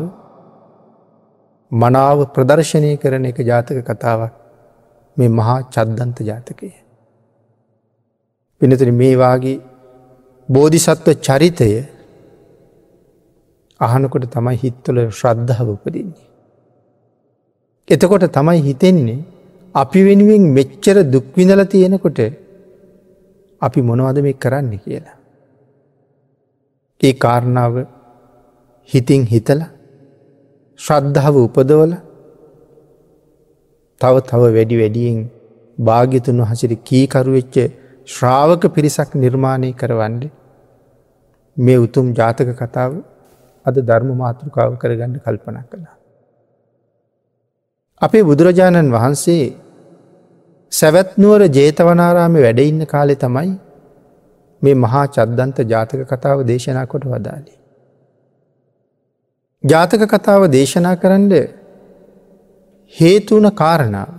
මනාව 1.73 2.19
ප්‍රදර්ශනය 2.35 2.91
කරන 2.99 3.25
එක 3.25 3.39
ජාතක 3.41 3.79
කතාවක් 3.81 4.33
මේ 5.17 5.31
මහා 5.31 5.59
චද්දන්ත 5.65 6.19
ජාතකය. 6.21 6.71
පිනතුන 8.61 8.93
මේවාගේ 8.95 9.70
බෝධිසත්ව 10.51 11.09
චරිතය 11.21 11.71
අහනකොට 13.81 14.25
තමයි 14.29 14.57
හිත්තුල 14.57 14.99
ශ්‍රද්ධාව 15.11 15.69
උපදින්නේ. 15.69 16.27
එතකොට 17.89 18.25
තමයි 18.29 18.61
හිතෙන්නේ 18.61 19.25
අපි 19.75 20.01
වෙනුවෙන් 20.05 20.45
මෙච්චර 20.51 20.97
දුක්විඳල 21.07 21.63
තියෙනකොට 21.65 22.21
අපි 23.63 23.81
මොනවද 23.83 24.19
මේ 24.19 24.35
කරන්න 24.35 24.75
කියලා. 24.79 25.17
ඒ 27.01 27.15
කාරණාව 27.15 27.75
හිතින් 28.91 29.23
හිතල 29.25 29.61
ශ්‍රද්ධාව 30.81 31.35
උපදවල 31.39 31.93
තව 34.01 34.15
තව 34.23 34.43
වැඩි 34.49 34.77
වැඩියෙන් 34.77 35.19
භාග්‍යතුන් 35.79 36.43
වහසිරි 36.43 36.77
කීකරුවෙච්ච 36.83 37.57
ශ්‍රාවක 38.09 38.63
පිරිසක් 38.69 39.11
නිර්මාණය 39.15 39.71
කරවන්ඩ 39.73 40.23
මේ 41.57 41.79
උතුම් 41.79 42.13
ජාතක 42.15 42.51
කතාව 42.57 42.93
අද 43.67 43.77
ධර්ම 43.81 44.11
මාතෘකාව 44.17 44.77
කරගන්න 44.79 45.17
කල්පනා 45.19 45.65
කළා. 45.65 45.97
අපේ 48.03 48.23
බුදුරජාණන් 48.23 48.93
වහන්සේ 48.93 49.45
සැවැත්නුවර 50.73 51.43
ජේතවනාරාම 51.49 52.35
වැඩඉන්න 52.37 52.87
කාලෙ 52.87 53.15
තමයි 53.15 53.51
මේ 54.63 54.77
මහා 54.77 55.07
චද්දන්ත 55.07 55.59
ජාතක 55.69 56.01
කතාව 56.07 56.39
දේශනා 56.45 56.87
කොට 56.87 57.05
වදාලි. 57.05 57.53
ජාතක 59.65 60.03
කතාව 60.07 60.43
දේශනා 60.49 60.97
කරන්න 60.97 61.33
හේතුවන 62.95 63.47
කාරණාව. 63.53 64.13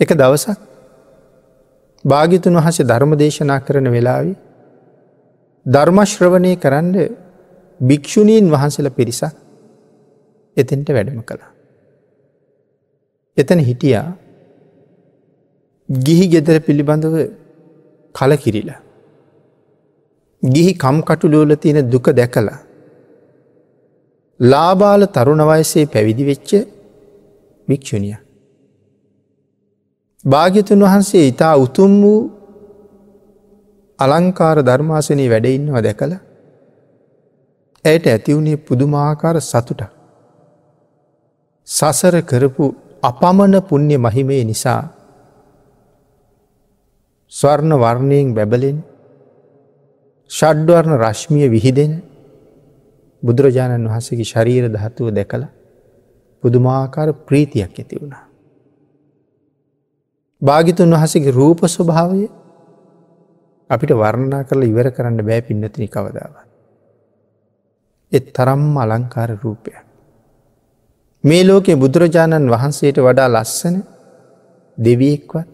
එක 0.00 0.10
දවසක් 0.14 0.58
භාගිතුන් 2.04 2.56
වහසේ 2.56 2.84
ධර්ම 2.84 3.12
දේශනා 3.14 3.60
කරන 3.60 3.88
වෙලාවි 3.88 4.32
ධර්මශ්‍රවනය 5.70 6.52
කරන්න 6.56 6.96
භික්‍ෂුණීන් 7.80 8.46
වහන්සල 8.50 8.88
පිරිසක් 8.90 9.34
එතෙන්ට 10.56 10.88
වැඩම 10.88 11.20
කළා. 11.22 11.50
එතන 13.36 13.60
හිටියා 13.60 14.06
ගිහි 15.88 16.26
ගෙදර 16.28 16.56
පිළිබඳව 16.60 17.14
කලකිරිලා. 18.14 18.80
ගිහි 20.42 20.72
කම්කටුලෝල 20.74 21.56
තියෙන 21.56 21.90
දුක 21.90 22.06
දැකලා. 22.12 22.58
ලාබාල 24.40 25.02
තරුණ 25.08 25.42
වයසේ 25.42 25.86
පැවිදි 25.86 26.24
වෙච්ච 26.24 26.50
භික්‍ෂුණිය. 27.68 28.18
භාග්‍යතුන් 30.24 30.80
වහන්සේ 30.80 31.24
ඉතා 31.28 31.54
උතුම් 31.56 31.92
වූ 32.02 32.20
අලංකාර 34.00 34.58
ධර්මාසනී 34.62 35.28
වැඩඉන්නවා 35.28 35.82
දැකළ 35.82 36.14
ඇයට 37.84 38.06
ඇතිවුණේ 38.06 38.56
පුදුමාකාර 38.58 39.36
සතුටක්. 39.42 39.90
සසර 41.66 42.14
කරපු 42.22 42.64
අපමණ 43.02 43.56
පුුණ්‍ය 43.62 43.96
මහිමේ 43.98 44.42
නිසා 44.44 44.82
ස්වර්ණ 47.32 47.72
වර්ණයෙන් 47.74 48.34
බැබලෙන් 48.34 48.78
ෂඩ්වර්ණ 50.30 50.96
රශ්මිය 50.98 51.46
විහිදෙන 51.48 51.92
බුදුරජාණන් 53.22 53.86
වහසගේ 53.86 54.24
ශරීර 54.24 54.64
ධාතුව 54.68 55.06
දැකළ 55.10 55.44
පුදුමාකාර 56.42 57.08
ප්‍රීතියක් 57.26 57.72
ඇති 57.74 57.96
වුණා. 57.96 58.24
භාගිතුන් 60.42 60.92
වහසගේ 60.92 61.32
රූප 61.32 61.60
ස්වභාවය 61.66 62.22
අපිට 63.70 63.92
වර්ණනා 63.92 64.42
කරලා 64.44 64.66
ඉවර 64.66 64.90
කරන්න 64.90 65.22
බෑ 65.22 65.42
පින්නතිනි 65.42 65.88
කවදාව. 65.88 66.34
එත් 68.12 68.26
තරම් 68.32 68.64
අලංකාර 68.76 69.30
රූපයක්. 69.36 69.84
මේ 71.24 71.42
ලෝකෙ 71.44 71.76
බුදුරජාණන් 71.76 72.50
වහන්සේට 72.50 72.98
වඩා 72.98 73.28
ලස්සන 73.28 73.76
දෙවියෙක්වත් 74.78 75.48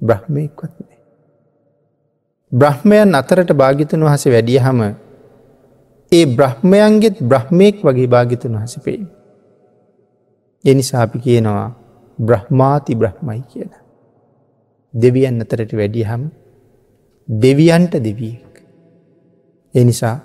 බ්‍රහ්මයෙක්වත් 0.00 0.72
නෑ. 0.78 0.98
බ්‍රහ්මයන් 2.52 3.14
අතරට 3.14 3.50
භාගිතන් 3.52 4.00
වහස 4.00 4.24
වැඩිය 4.26 4.58
හම 4.58 4.80
ඒ 6.12 6.26
බ්‍රහ්මයන්ගෙත් 6.28 7.16
බ්‍රහ්මයෙක් 7.22 7.76
වගේ 7.80 8.08
භාගිතන් 8.08 8.56
වහස 8.56 8.74
පෙයි. 8.84 9.06
එනිසාපි 10.64 11.18
කියනවා 11.18 11.68
බ්‍රහ්මාති 12.18 12.92
බ්‍රහ්මයි 12.94 13.42
කියන. 13.48 13.70
දෙවියන් 14.94 15.40
අතරට 15.40 15.72
වැඩිය 15.72 16.04
හම 16.04 16.22
දෙවියන්ට 17.30 17.94
දෙවියෙක්. 17.94 18.54
එනිසා 19.74 20.18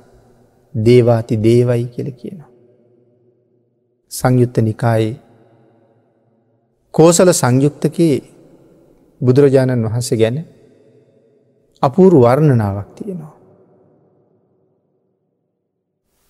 දේවාති 0.75 1.35
දේවයි 1.37 1.85
කියල 1.85 2.11
කියනවා. 2.11 2.49
සංයුත්ත 4.11 4.57
නිකායේ 4.57 5.19
කෝසල 6.93 7.29
සංයුක්තකයේ 7.33 8.17
බුදුරජාණන් 9.21 9.85
වහන්සේ 9.85 10.17
ගැන 10.17 10.37
අපූරු 11.83 12.21
වර්ණනාවක් 12.21 12.89
තියෙනවා. 12.95 13.33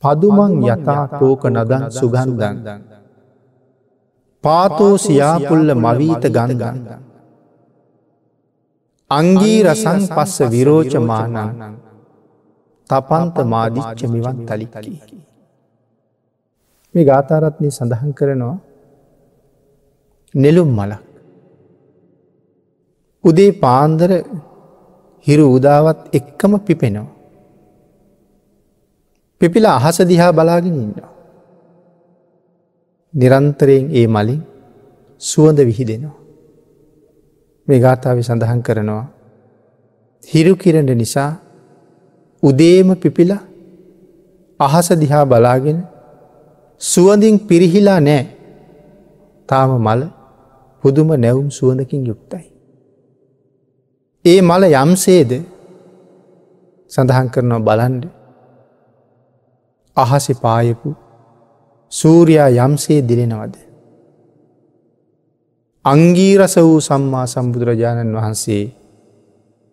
පදුමං 0.04 0.54
යතා 0.66 1.04
තෝක 1.20 1.44
නදන් 1.46 1.84
සුගන්දන් 1.92 2.58
පාතෝ 4.44 4.98
සියාපුල්ල 4.98 5.70
මවීත 5.76 6.24
ගන්ගන්න. 6.28 6.78
අංගී 9.12 9.58
රසං 9.64 10.00
පස්ස 10.16 10.38
විරෝචමානන් 10.54 11.38
තපන්ත 12.90 13.38
මාදිච්ච 13.54 14.02
මිවන් 14.14 14.38
තලිකලි. 14.48 14.94
මේ 16.96 17.06
ගාතාරත්නය 17.10 17.70
සඳහන් 17.70 18.12
කරනවා 18.18 18.58
නෙළුම් 20.36 20.70
මලක්. 20.78 21.02
උදේ 23.24 23.52
පාන්දර 23.64 24.12
හිරු 25.28 25.46
උදාවත් 25.58 26.00
එක්කම 26.18 26.54
පිපෙනවා. 26.68 27.14
පිපිලා 29.42 29.78
අහස 29.80 29.98
දිහා 30.12 30.34
බලාගෙන 30.34 30.76
ඉන්නවා. 30.84 31.14
නිරන්තරයෙන් 33.14 33.86
ඒ 34.00 34.08
මලින් 34.08 34.42
සුවඳ 35.22 35.60
විහිදෙනවා. 35.70 36.25
මේ 37.68 37.80
ගාථාව 37.80 38.18
සඳහන් 38.20 38.62
කරනවා. 38.62 39.06
හිරු 40.24 40.54
කිරඩ 40.56 40.90
නිසා 40.94 41.32
උදේම 42.44 42.90
පිපිල 42.96 43.32
අහස 44.60 44.88
දිහා 44.94 45.26
බලාගෙන 45.26 45.80
සුවඳින් 46.82 47.36
පිරිහිලා 47.42 48.00
නෑ 48.00 48.24
තාම 49.50 49.72
මල 49.78 50.02
පුදුම 50.84 51.10
නැවුම් 51.16 51.48
සුවඳකින් 51.52 52.06
යුක්තයි. 52.06 52.46
ඒ 54.26 54.40
මල 54.42 54.64
යම්සේද 54.74 55.32
සඳහන් 56.92 57.28
කරනවා 57.30 57.66
බලන්ඩ 57.68 58.04
අහසි 59.98 60.34
පායපු 60.36 60.90
සූරයා 61.92 62.50
යම්සේ 62.58 63.00
දිලෙනවද. 63.02 63.56
අංගීරස 65.86 66.56
වූ 66.58 66.78
සම්මා 66.80 67.26
සම්බුදුරජාණන් 67.26 68.16
වහන්සේ 68.16 68.64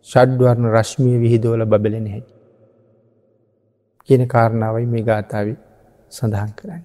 ෂඩ්වර්ණ 0.09 0.66
රශ්මිය 0.69 1.16
විහිදෝල 1.19 1.62
බබලෙන 1.64 2.07
හැකි. 2.07 2.33
කියන 4.09 4.23
කාරණාවයි 4.28 4.87
මේ 4.87 5.02
ගාථාව 5.02 5.49
සඳහන් 6.12 6.50
කරන්න. 6.59 6.83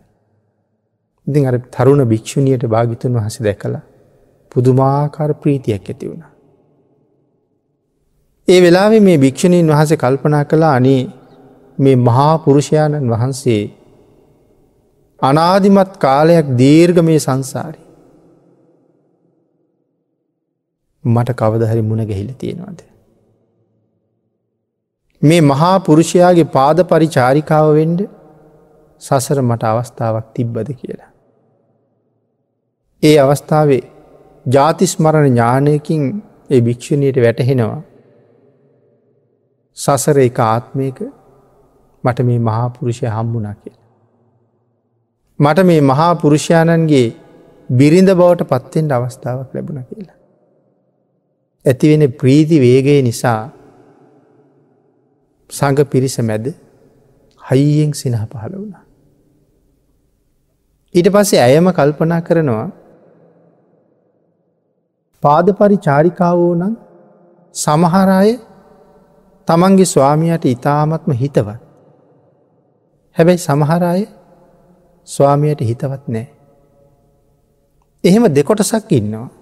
ඉතින් 1.27 1.48
අර 1.50 1.55
තරුණ 1.75 2.03
භික්‍ෂුණියට 2.05 2.63
භාගිතුන් 2.65 3.17
වහස 3.17 3.38
දැකලා 3.39 3.84
පුදුමාකාර 4.51 5.31
ප්‍රීතියක් 5.34 5.89
ඇති 5.89 6.10
වුණා. 6.12 6.31
ඒ 8.48 8.60
වෙලාවෙ 8.62 9.00
මේ 9.00 9.17
භික්‍ෂණීන් 9.17 9.67
වහස 9.67 9.91
කල්පනා 9.96 10.43
කළා 10.46 10.74
අනේ 10.74 11.01
මේ 11.77 11.98
මහා 12.01 12.36
පුරුෂයාණන් 12.38 13.12
වහන්සේ 13.12 13.63
අනාදිමත් 15.22 15.93
කාලයක් 15.98 16.48
දීර්ග 16.57 16.98
මේ 17.01 17.19
සංසාරය. 17.19 17.87
මට 21.04 21.34
කවදහරි 21.34 21.82
මුණ 21.82 22.06
ගැහිල 22.06 22.30
තියෙනවාද. 22.36 22.80
මේ 25.22 25.42
මහා 25.42 25.75
පුරුෂයාගේ 25.80 26.48
පාද 26.51 26.84
පරිචාරිකාව 26.84 27.68
වෙන්ඩ 27.74 28.01
සසර 29.01 29.42
මට 29.42 29.63
අවස්ථාවක් 29.63 30.34
තිබ්බද 30.34 30.70
කියලා. 30.74 31.12
ඒ 33.04 33.16
අවස්ථාවේ 33.20 33.84
ජාතිස්මරණ 34.46 35.27
ඥානයකින් 35.27 36.04
ඒ 36.50 36.62
භික්‍ෂණයට 36.62 37.18
වැටහෙනවා. 37.18 37.82
සසර 39.78 40.17
එක 40.19 40.39
ආත්මයක 40.41 41.00
මට 42.04 42.19
මේ 42.21 42.39
මහාපුරුෂය 42.41 43.06
හම්බුනා 43.08 43.56
කියලා. 43.56 43.86
මට 45.39 45.65
මේ 45.65 45.82
මහා 45.84 46.12
පුරුෂයාණන්ගේ 46.15 47.08
බිරිඳ 47.69 48.10
බවට 48.12 48.50
පත්තෙන්ට 48.52 48.91
අවස්ථාවක් 48.91 49.50
ලැබුණ 49.54 49.84
කියලා. 49.84 50.16
ඇතිවෙන 51.67 52.03
ප්‍රීති 52.13 52.58
වේගේ 52.60 52.99
නිසා 53.01 53.41
සඟ 55.49 55.86
පිරිස 55.86 56.17
මැද 56.21 56.45
හයියෙන් 57.41 57.93
සිනහ 57.93 58.19
පහළ 58.23 58.53
වුණා. 58.53 58.84
ඊට 60.95 61.10
පස්සේ 61.13 61.41
ඇයම 61.41 61.67
කල්පනා 61.73 62.21
කරනවා 62.21 62.67
පාදපරි 65.23 65.77
චාරිකාවෝ 65.77 66.53
නම් 66.56 66.73
සමහරය 67.56 68.32
තමන්ගේ 69.47 69.86
ස්වාමියයට 69.86 70.45
ඉතාමත්ම 70.45 71.12
හිතවත්. 71.13 71.60
හැබැයි 73.17 73.38
සමහරය 73.39 74.01
ස්වාමියයට 75.08 75.62
හිතවත් 75.62 76.03
නෑ. 76.08 76.27
එහෙම 78.03 78.23
දෙකොටසක් 78.36 78.91
ඉන්නවා. 78.91 79.37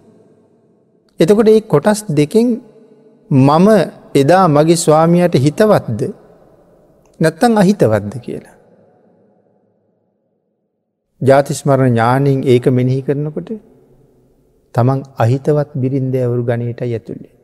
එතකොට 1.19 1.47
ඒ 1.47 1.61
කොටස් 1.63 1.99
දෙකින් 2.09 2.47
මම 3.31 3.67
එදා 4.15 4.45
මගේ 4.47 4.75
ස්වාමියයට 4.77 5.35
හිතවත්ද 5.37 6.01
නැත්තං 7.19 7.57
අහිතවත්ද 7.57 8.13
කියලා. 8.19 8.55
ජාතිස්මරණ 11.21 11.89
ඥානයෙන් 11.89 12.43
ඒක 12.45 12.65
මෙනෙහි 12.69 13.01
කරනකොට 13.01 13.49
තමන් 14.75 14.99
අහිතවත් 15.17 15.69
බිරින්ද 15.75 16.13
ඇවරු 16.15 16.43
ගනයට 16.43 16.81
ඇතුළේ. 16.81 17.35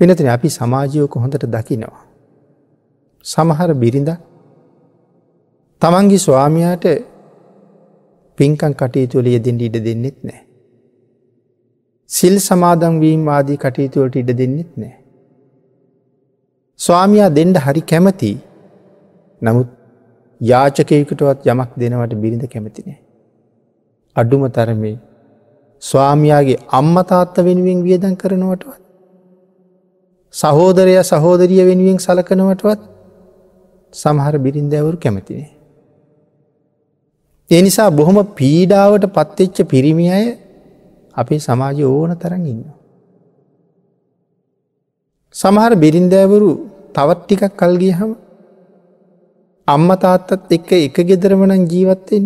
වෙනතින 0.00 0.28
අපි 0.28 0.48
සමාජයෝක 0.50 1.14
හොඳට 1.14 1.46
දකිනවා. 1.46 2.04
සමහර 3.24 3.70
බිරිඳ 3.74 4.10
තමන්ගේ 5.82 6.18
ස්වාමයාට 6.18 6.84
පින්කං 8.38 8.72
කටයුතුවල 8.72 9.26
යෙදෙන්ට 9.26 9.62
ඉඩ 9.62 9.76
දෙන්නෙත් 9.80 10.18
නෑ. 10.22 10.43
සිල් 12.16 12.34
සමාදංවීම් 12.38 13.22
ආදී 13.36 13.62
කටයුතුවලට 13.62 14.16
ඉඩ 14.22 14.30
දෙන්නෙත් 14.40 14.70
නෑ. 14.76 14.94
ස්වාමයා 16.80 17.30
දෙන්ඩ 17.38 17.56
හරි 17.56 17.82
කැමති 17.92 18.32
නමුත් 19.42 19.70
යාචකයකටවත් 20.40 21.50
යමක් 21.52 21.70
දෙනවට 21.80 22.14
බිරිඳ 22.22 22.44
කැමතිනේ. 22.54 22.98
අඩුම 24.16 24.44
තරමේ 24.50 24.96
ස්වාමයාගේ 25.82 26.62
අම්මතාත්ත 26.70 27.36
වෙනුවෙන් 27.48 27.80
වියදන් 27.82 28.14
කරනවටවත්. 28.16 28.80
සහෝදරය 30.34 30.94
සහෝදරිය 31.02 31.62
වෙනුවෙන් 31.70 31.98
සලකනවටවත් 31.98 32.80
සමහර 33.92 34.34
බිරින්දෑවරු 34.38 34.96
කැමතිනේ. 34.96 35.50
ඒ 37.48 37.62
නිසා 37.62 37.90
බොහොම 37.90 38.18
පීඩාවට 38.38 39.04
පත්වෙච්ච 39.16 39.58
පිරිමි 39.68 40.06
අය 40.10 40.26
අපේ 41.14 41.40
සමාජ 41.46 41.78
ඕන 41.84 42.12
තරන් 42.22 42.44
ඉන්න. 42.52 42.64
සමහර 45.34 45.72
බිරින්දෑවරු 45.82 46.50
තවත් 46.96 47.20
ටිකක් 47.22 47.54
කල්ගිය 47.60 47.92
හම 47.98 48.12
අම්ම 49.68 49.88
තාත්තත් 50.02 50.52
එක්ක 50.56 50.70
එක 50.78 50.96
ගෙදරමනං 51.10 51.62
ජීවත්තෙන් 51.72 52.24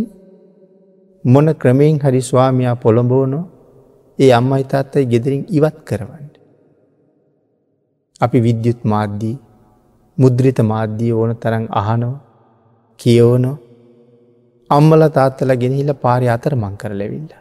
මොන 1.24 1.48
ක්‍රමයෙන් 1.60 2.00
හරි 2.02 2.20
ස්වාමයා 2.20 2.80
පොළඹෝනෝ 2.84 3.44
ඒ 4.18 4.30
අම්මයි 4.38 4.64
තාත්තයි 4.72 5.06
ගෙදරින් 5.12 5.42
ඉවත් 5.48 5.76
කරවන්න. 5.88 6.26
අපි 8.20 8.38
විද්‍යුත් 8.46 8.80
මාධ්‍යී 8.92 9.36
මුද්‍රිත 10.18 10.58
මාධ්‍යී 10.72 11.16
ඕන 11.18 11.32
තරන් 11.42 11.66
අහනෝ 11.80 12.14
කියෝනෝ 13.00 13.56
අම්මල 14.70 15.02
තාත්තල 15.18 15.52
ගෙනහිල 15.62 15.90
පාරි 16.04 16.26
අතර 16.36 16.52
මං 16.62 16.74
කර 16.80 16.92
ලැවිල්ල. 17.00 17.37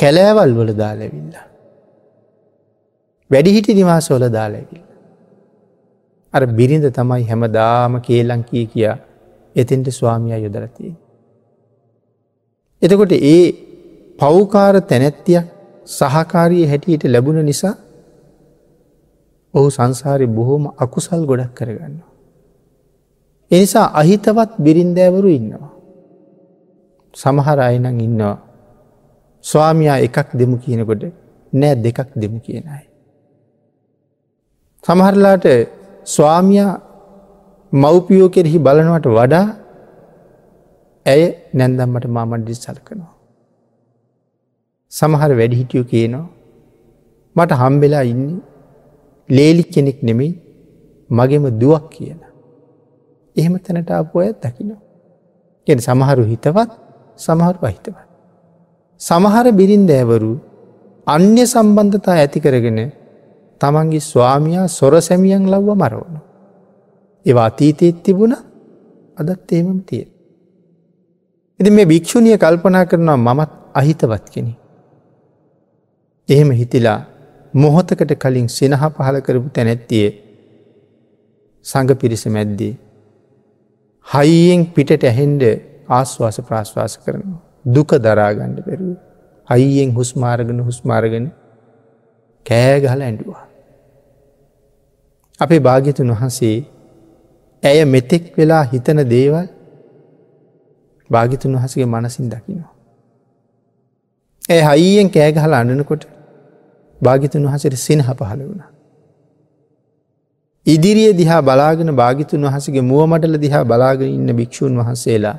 කැලෑවල් 0.00 0.52
වල 0.54 0.72
දාලැවිල්ල. 0.74 1.34
වැඩිහිටි 3.30 3.74
නිවාසෝල 3.74 4.24
දාලැවිල්. 4.30 4.82
අර 6.34 6.42
බිරිඳ 6.48 6.86
තමයි 6.90 7.22
හැම 7.24 7.42
දාම 7.50 8.00
කේලං 8.00 8.42
කිය 8.44 8.66
කියා 8.66 8.98
එතින්ට 9.56 9.88
ස්වාමිය 9.90 10.38
යොදරතිය. 10.38 10.92
එතකොට 12.82 13.12
ඒ 13.12 13.44
පෞකාර 14.18 14.74
තැනැත්තිය 14.82 15.40
සහකාරී 15.88 16.66
හැටියට 16.66 17.04
ලැබුණ 17.06 17.44
නිසා 17.44 17.74
ඔහු 19.54 19.68
සංසාරය 19.70 20.26
බොහෝම 20.28 20.64
අකුසල් 20.76 21.22
ගොඩක් 21.26 21.54
කරගන්න. 21.54 21.96
එනිසා 23.50 23.86
අහිතවත් 23.92 24.50
බිරින්දෑවරු 24.58 25.28
ඉන්නවා. 25.28 25.70
සමහර 27.14 27.58
අයනං 27.60 28.00
ඉන්නවා. 28.00 28.49
ස්වාමයා 29.44 29.98
එකක් 30.06 30.28
දෙමු 30.40 30.56
කියනකොට 30.64 31.02
නෑ 31.52 31.74
දෙකක් 31.84 32.10
දෙමු 32.22 32.38
කියනයි. 32.46 32.82
සමහරලාට 34.84 35.46
ස්වාමියයා 36.14 36.74
මව්පියෝ 37.72 38.28
කෙරෙහි 38.34 38.58
බලනවට 38.66 39.08
වඩා 39.18 39.46
ඇය 41.06 41.22
නැන්දම්මට 41.58 42.06
මාමඩ්ඩි 42.16 42.60
සලකනවා. 42.64 43.12
සමහර 44.92 45.30
වැඩිහිටියෝ 45.40 45.90
කියනවා 45.92 46.26
මට 47.36 47.60
හම්බෙලා 47.62 48.04
ඉන්නේ 48.12 48.38
ලේලි 49.28 49.64
කෙනෙක් 49.74 49.98
නෙමෙයි 50.08 50.32
මගෙම 51.10 51.44
දුවක් 51.60 51.84
කියන. 51.94 52.20
එහෙම 53.36 53.54
තැනට 53.64 53.90
අප 53.90 54.14
ඇත් 54.16 54.36
දකිනවා. 54.44 54.80
ගෙන 55.66 55.78
සමහරු 55.88 56.22
හිතවත් 56.32 56.70
සමහරු 57.26 57.58
අහිතවත්. 57.68 58.09
සමහර 59.00 59.46
බිරින් 59.58 59.84
දෑවරු 59.90 60.32
අන්‍ය 61.06 61.42
සම්බන්ධතා 61.44 62.16
ඇති 62.22 62.40
කරගෙන 62.40 62.80
තමන්ගේ 63.60 64.02
ස්වාමයා 64.02 64.66
සොර 64.68 64.94
සැමියන් 65.00 65.44
ලව්ව 65.52 65.68
මරවන. 65.74 66.16
ඒවා 67.26 67.46
අතීතයත් 67.50 68.02
තිබුණ 68.04 68.34
අදත් 69.16 69.52
ඒමම 69.52 69.80
තිය. 69.88 70.04
ඉති 71.60 71.70
මේ 71.70 71.90
භික්‍ෂුණිය 71.92 72.36
කල්පනා 72.38 72.84
කරනවා 72.86 73.18
මමත් 73.18 73.52
අහිතවත් 73.74 74.26
කෙනෙ. 74.34 74.52
එහෙම 76.28 76.50
හිතිලා 76.52 77.00
මොහොතකට 77.54 78.12
කලින් 78.14 78.48
සිනහ 78.48 78.76
පහල 78.96 79.16
කරපු 79.26 79.48
තැනැත්තිය 79.48 80.08
සඟ 81.66 81.92
පිරිස 82.00 82.24
මැද්දී. 82.28 82.74
හයියෙන් 84.06 84.60
පිටට 84.74 85.04
ඇහෙන්ඩ 85.04 85.42
ආශ්වාස 85.88 86.36
ප්‍රශ්වාස 86.48 86.94
කරනවා. 86.98 87.49
දුක 87.64 87.90
දරාගණ්ඩ 87.98 88.64
පෙරුව. 88.64 88.96
අයියෙන් 89.48 89.94
හුස්මාරගෙන 89.94 90.60
හුස්මාරගෙන 90.60 91.30
කෑගහල 92.46 93.02
ඇඩුවා. 93.02 93.44
අපේ 95.40 95.60
භාගිතුන් 95.60 96.12
වහන්සේ 96.12 96.56
ඇය 97.62 97.84
මෙතෙක් 97.84 98.24
වෙලා 98.36 98.64
හිතන 98.64 99.02
දේවල් 99.08 99.46
භාගිතුන් 101.10 101.56
වහසගේ 101.56 101.86
මනසින් 101.86 102.30
දකිනවා. 102.30 102.72
ඇය 104.48 104.62
හයියෙන් 104.62 105.08
කෑගහල 105.10 105.54
අන්නනකොට 105.54 106.04
භාගිතුන් 107.00 107.46
වහසට 107.46 107.76
සිනහ 107.78 108.04
පහළ 108.10 108.40
වුණ. 108.40 108.62
ඉදිරිය 110.66 111.12
දිහා 111.12 111.42
බලාගෙන 111.42 111.92
භාගිතුන් 111.94 112.42
වහසගේ 112.46 112.82
මුවමටල 112.82 113.36
දිහා 113.36 113.64
බලාගෙන 113.64 114.08
ඉන්න 114.08 114.36
භික්‍ෂූන් 114.36 114.74
වහන්සේලා 114.76 115.38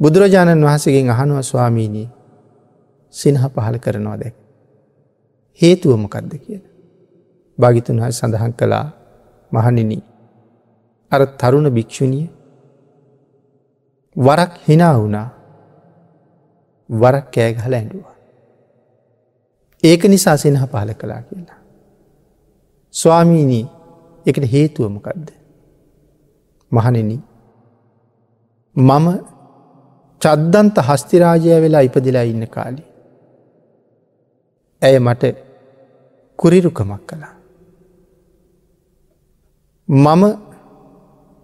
බුදුරජාණන් 0.00 0.64
වහසගෙන් 0.64 1.10
අහනුව 1.10 1.42
ස්වාමීනී 1.42 2.08
සිනහ 3.14 3.40
පහළ 3.46 3.78
කරනවා 3.78 4.16
දැක්. 4.16 4.34
හේතුවමකක්ද 5.60 6.32
කියන. 6.38 6.62
භාගිතුන් 7.58 8.00
හයි 8.00 8.12
සඳහන් 8.12 8.52
කළා 8.52 8.86
මහනිනි 9.52 9.98
අර 11.12 11.22
තරුණ 11.34 11.68
භික්‍ෂුණිය 11.68 12.26
වරක් 14.16 14.52
හිනා 14.68 14.94
වුණා 14.94 15.28
වරක් 16.90 17.26
කෑගහල 17.30 17.74
ඇඩුවා. 17.74 18.16
ඒක 19.82 20.02
නිසා 20.04 20.36
සිනහ 20.36 20.62
පහල 20.62 20.90
කලා 20.94 21.22
කියලා. 21.22 21.60
ස්වාමීනී 22.94 23.66
එකට 24.26 24.44
හේතුවමකක්ද. 24.52 25.28
මහනෙන 26.72 27.12
මම 28.76 29.06
චද්දන්ත 30.22 30.76
හස්තිරාජය 30.88 31.60
වෙලා 31.64 31.82
ඉපදිලා 31.82 32.22
ඉන්න 32.22 32.44
කාලි. 32.46 32.82
ඇය 34.82 34.98
මට 34.98 35.22
කුරිරුකමක් 36.38 37.02
කළා. 37.06 37.34
මම 39.88 40.22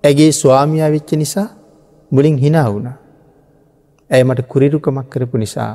ඇගේ 0.05 0.33
ස්වාමියා 0.33 0.91
වෙච්ච 0.91 1.11
නිසා 1.23 1.49
මුලින් 2.13 2.37
හිනා 2.37 2.69
වුණ. 2.73 2.89
ඇය 4.11 4.23
මට 4.25 4.49
කුරිරුකමක් 4.49 5.07
කරපු 5.11 5.39
නිසා 5.39 5.73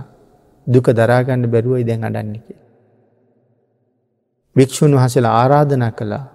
දුක 0.67 0.87
දරාගන්න 0.91 1.47
බැරුවයි 1.47 1.87
දැන් 1.87 2.03
අඩන්නක. 2.03 2.47
භික්‍ෂූන් 4.55 4.95
වහසලා 4.95 5.33
ආරාධනා 5.41 5.91
කළා 5.91 6.25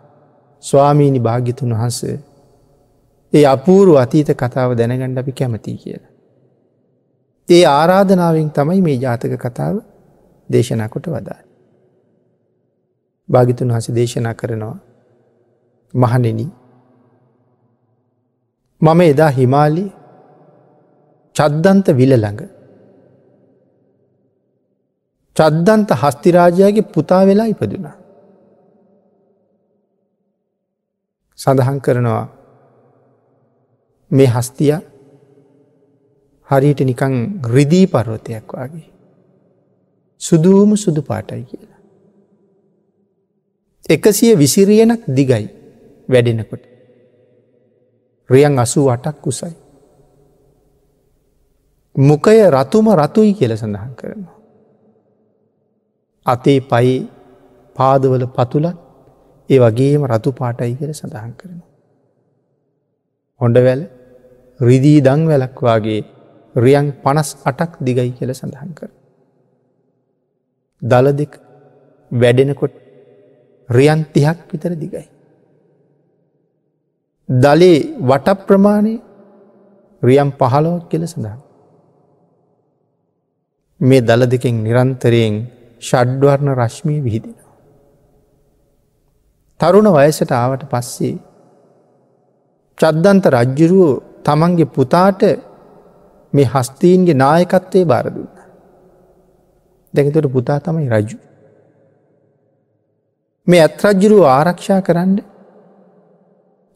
ස්වාමීණි 0.64 1.20
භාගිතුන් 1.20 1.74
වහන්සේ 1.74 2.16
ඒ 3.33 3.46
අපූරු 3.46 3.92
අතීත 3.94 4.31
කතාව 4.35 4.70
දැනගණ්ඩ 4.78 5.18
අපි 5.18 5.33
කැමති 5.33 5.76
කියලා. 5.76 6.17
ඒ 7.48 7.64
ආරාධනාවෙන් 7.64 8.50
තමයි 8.50 8.80
මේ 8.80 8.96
ජාතක 8.96 9.34
කතාව 9.37 9.76
දේශනා 10.50 10.88
කොට 10.88 11.06
වදා. 11.06 11.40
භාගිතුන් 13.28 13.72
වහස 13.72 13.88
දේශනා 13.94 14.34
කරනවා 14.34 14.76
මහනෙන 15.94 16.40
මම 18.82 19.00
එදා 19.02 19.30
හිමාලි 19.30 19.84
චද්දන්ත 21.37 21.87
විල 21.96 22.12
ළඟ 22.16 22.42
චද්දන්ත 25.37 25.90
හස්තිරාජයාගේ 26.02 26.90
පුතා 26.94 27.22
වෙලා 27.26 27.46
ඉපදුනා. 27.46 27.96
සඳහන් 31.38 31.80
කරනවා 31.80 32.24
මේ 34.11 34.26
හස්තිය 34.26 34.72
හරියට 36.50 36.80
නිකං 36.80 37.14
රිදී 37.46 37.87
පර්වතයක් 37.87 38.52
වගේ. 38.54 38.88
සුදුවම 40.20 40.76
සුදු 40.76 41.02
පාටයි 41.02 41.44
කියලා. 41.44 41.78
එකසිය 43.88 44.32
විසිරියනක් 44.37 45.02
දිගයි 45.08 45.46
වැඩෙනකොට. 46.08 46.64
රියන් 48.30 48.58
අසු 48.58 48.80
වටක් 48.84 49.16
කුසයි. 49.20 49.54
මොකය 51.96 52.40
රතුම 52.48 52.87
රතුයි 52.94 53.32
කියල 53.34 53.52
සඳහන් 53.56 53.92
කරනවා. 53.94 54.37
අතේ 56.26 56.61
පයි 56.62 56.92
පාදවල 57.76 58.24
පතුලත් 58.28 58.76
ඒ 59.50 59.58
වගේම 59.58 60.02
රතු 60.06 60.30
පාටයි 60.32 60.76
කියල 60.76 60.92
සඳහන් 60.92 61.32
කරනවා. 61.32 61.68
හොඩවැල 63.40 63.82
රිදී 64.61 65.00
දං 65.00 65.20
වැලක් 65.26 65.61
වගේ 65.62 66.17
රියන් 66.54 66.87
පනස් 66.94 67.28
අටක් 67.44 67.72
දිගයි 67.80 68.12
කියල 68.12 68.30
සඳහන් 68.30 68.70
කර. 68.74 68.90
දල 70.82 71.06
දෙක 71.12 71.32
වැඩෙනකොට 72.12 72.74
රියන් 73.68 74.00
තිහක් 74.06 74.38
විතර 74.50 74.72
දිගයි. 74.74 75.06
දලේ 77.28 77.78
වට 78.00 78.46
ප්‍රමාණය 78.46 78.94
රියම් 80.02 80.30
පහළොවක් 80.32 80.88
කියල 80.90 81.04
සඳහන්. 81.04 81.40
මේ 83.80 84.00
දල 84.00 84.22
දෙකින් 84.26 84.56
නිරන්තරයෙන් 84.64 85.34
ෂඩ්වර්ණ 85.80 86.50
රශ්මී 86.54 87.00
විහිදිනවා. 87.00 87.54
තරුණ 89.61 89.88
වයසට 89.90 90.32
ආවට 90.32 90.62
පස්සේ 90.64 91.16
චද්දන්ත 92.78 93.24
රජ්ජුරුව 93.28 93.90
තමන්ගේ 94.22 94.72
පුතාට 94.74 95.22
මේ 96.33 96.45
හස්තීන්ගේ 96.45 97.14
නායකත්වය 97.14 97.85
බාරදුන්න. 97.85 98.37
දැකතට 99.95 100.33
පුතා 100.33 100.61
තමයි 100.61 100.88
රජු. 100.88 101.19
මේ 103.47 103.61
ඇත් 103.61 103.85
රජ්ජුරුව 103.85 104.25
ආරක්ෂා 104.27 104.81
කරන්න 104.83 105.19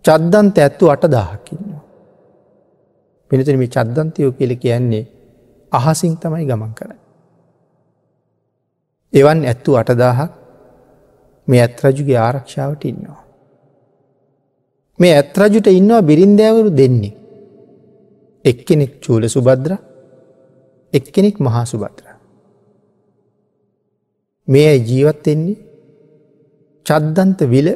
චද්දන්ත 0.05 0.57
ඇත්තු 0.59 0.91
අට 0.91 1.05
දාහකින්නවා. 1.11 1.83
පිනතුන 3.31 3.59
මේ 3.59 3.69
චද්දන්තයෝ 3.69 4.33
කියල 4.33 4.53
කියන්නේ 4.57 5.05
අහසිං 5.73 6.17
තමයි 6.17 6.47
ගමන් 6.47 6.75
කර. 6.75 6.91
එවන් 9.13 9.41
ඇත්තු 9.45 9.77
අටදාහක් 9.77 10.33
මේ 11.49 11.61
ඇත්රජුගේ 11.61 12.19
ආරක්ෂාවට 12.19 12.85
ඉන්නවා. 12.85 13.23
මේ 14.99 15.15
ඇත්රජුට 15.17 15.67
ඉන්නවා 15.71 16.03
බිරින්දෑවරු 16.03 16.71
දෙන්නේ. 16.77 17.22
එක්කෙනෙක් 18.45 18.93
චූල 19.01 19.25
සුබද්‍ර 19.27 19.73
එක්කෙනෙක් 20.93 21.37
මහා 21.39 21.65
සුබද්‍ර. 21.65 22.05
මේ 24.49 24.67
ඇයි 24.69 24.85
ජීවත්වෙන්නේ 24.89 25.57
චද්දන්ත 26.87 27.41
විල 27.51 27.69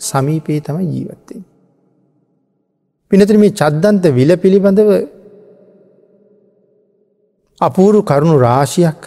සමීපයේ 0.00 0.60
තමයි 0.60 0.86
ජීවත්තෙන්. 0.86 1.42
පිනතර 3.10 3.36
මේ 3.38 3.52
චද්දන්ත 3.52 4.04
විල 4.10 4.30
පිළිබඳව 4.36 4.90
අපූරු 7.60 7.98
කරුණු 8.02 8.36
රාශියක් 8.38 9.00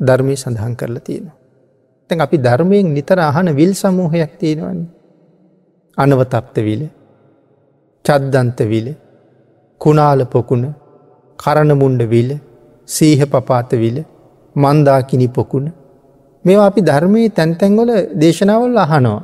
ධර්මය 0.00 0.34
සඳහන් 0.36 0.74
කරලා 0.76 1.00
තියෙනවා. 1.00 1.36
තැන් 2.10 2.20
අපි 2.20 2.36
ධර්මයෙන් 2.38 2.86
නිතර 2.94 3.18
අහන 3.20 3.48
විල් 3.56 3.72
සමූහයක් 3.74 4.32
තියෙනවන්නේ. 4.38 4.90
අනවතප්ත 5.98 6.56
විල 6.58 6.82
චද්දන්ත 8.04 8.58
විල 8.64 8.88
කුණාල 9.80 10.22
පොකුණ 10.24 10.64
කරණමුන්ඩ 11.38 12.02
විල 12.02 12.30
සීහ 12.88 13.20
පපාත 13.24 13.70
විල 13.82 13.98
මන්දාකිනි 14.56 15.28
පොකුණ 15.28 15.66
මේවා 16.44 16.66
අපි 16.66 16.80
ධර්මයේ 16.80 17.30
තැන්තැන්ගොල 17.30 17.90
දේශනාවල් 18.20 18.76
අහනවා. 18.76 19.22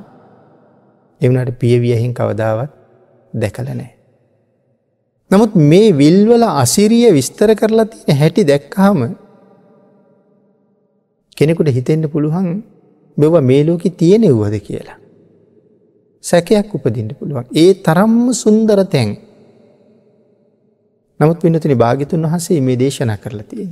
එවනට 1.20 1.52
පියවියහින් 1.58 2.12
කවදාවත් 2.14 2.70
දැකල 3.34 3.68
නෑ. 3.70 3.92
නමුත් 5.30 5.52
මේ 5.54 5.88
විල්වල 5.92 6.44
අසිරිය 6.54 7.06
විස්තර 7.12 7.50
කරලා 7.54 7.86
තියෙන 7.86 8.18
හැටි 8.18 8.42
දැක්කහම 8.44 9.00
කෙනෙකුට 11.36 11.68
හිතෙන්ට 11.68 12.06
පුළුවන් 12.12 12.48
මෙව 13.16 13.34
මේ 13.42 13.62
ලෝක 13.64 13.84
තියෙනෙව්වද 13.98 14.56
කියලා. 14.60 14.98
සැකයක් 16.24 16.74
උපදින්න 16.74 17.10
පුළුවන්. 17.14 17.46
ඒ 17.54 17.70
තරම්ම 17.76 18.32
සුන්දර 18.34 18.80
තැන්. 18.84 19.10
නමුත් 21.20 21.44
වෙනතින 21.44 21.78
භාගිතුන් 21.78 22.24
වහසේ 22.24 22.60
මේ 22.60 22.78
දේශනා 22.78 23.16
කරලා 23.16 23.42
තියෙන. 23.42 23.70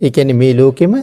එකැන 0.00 0.36
මේ 0.36 0.52
ලෝකෙම 0.56 0.94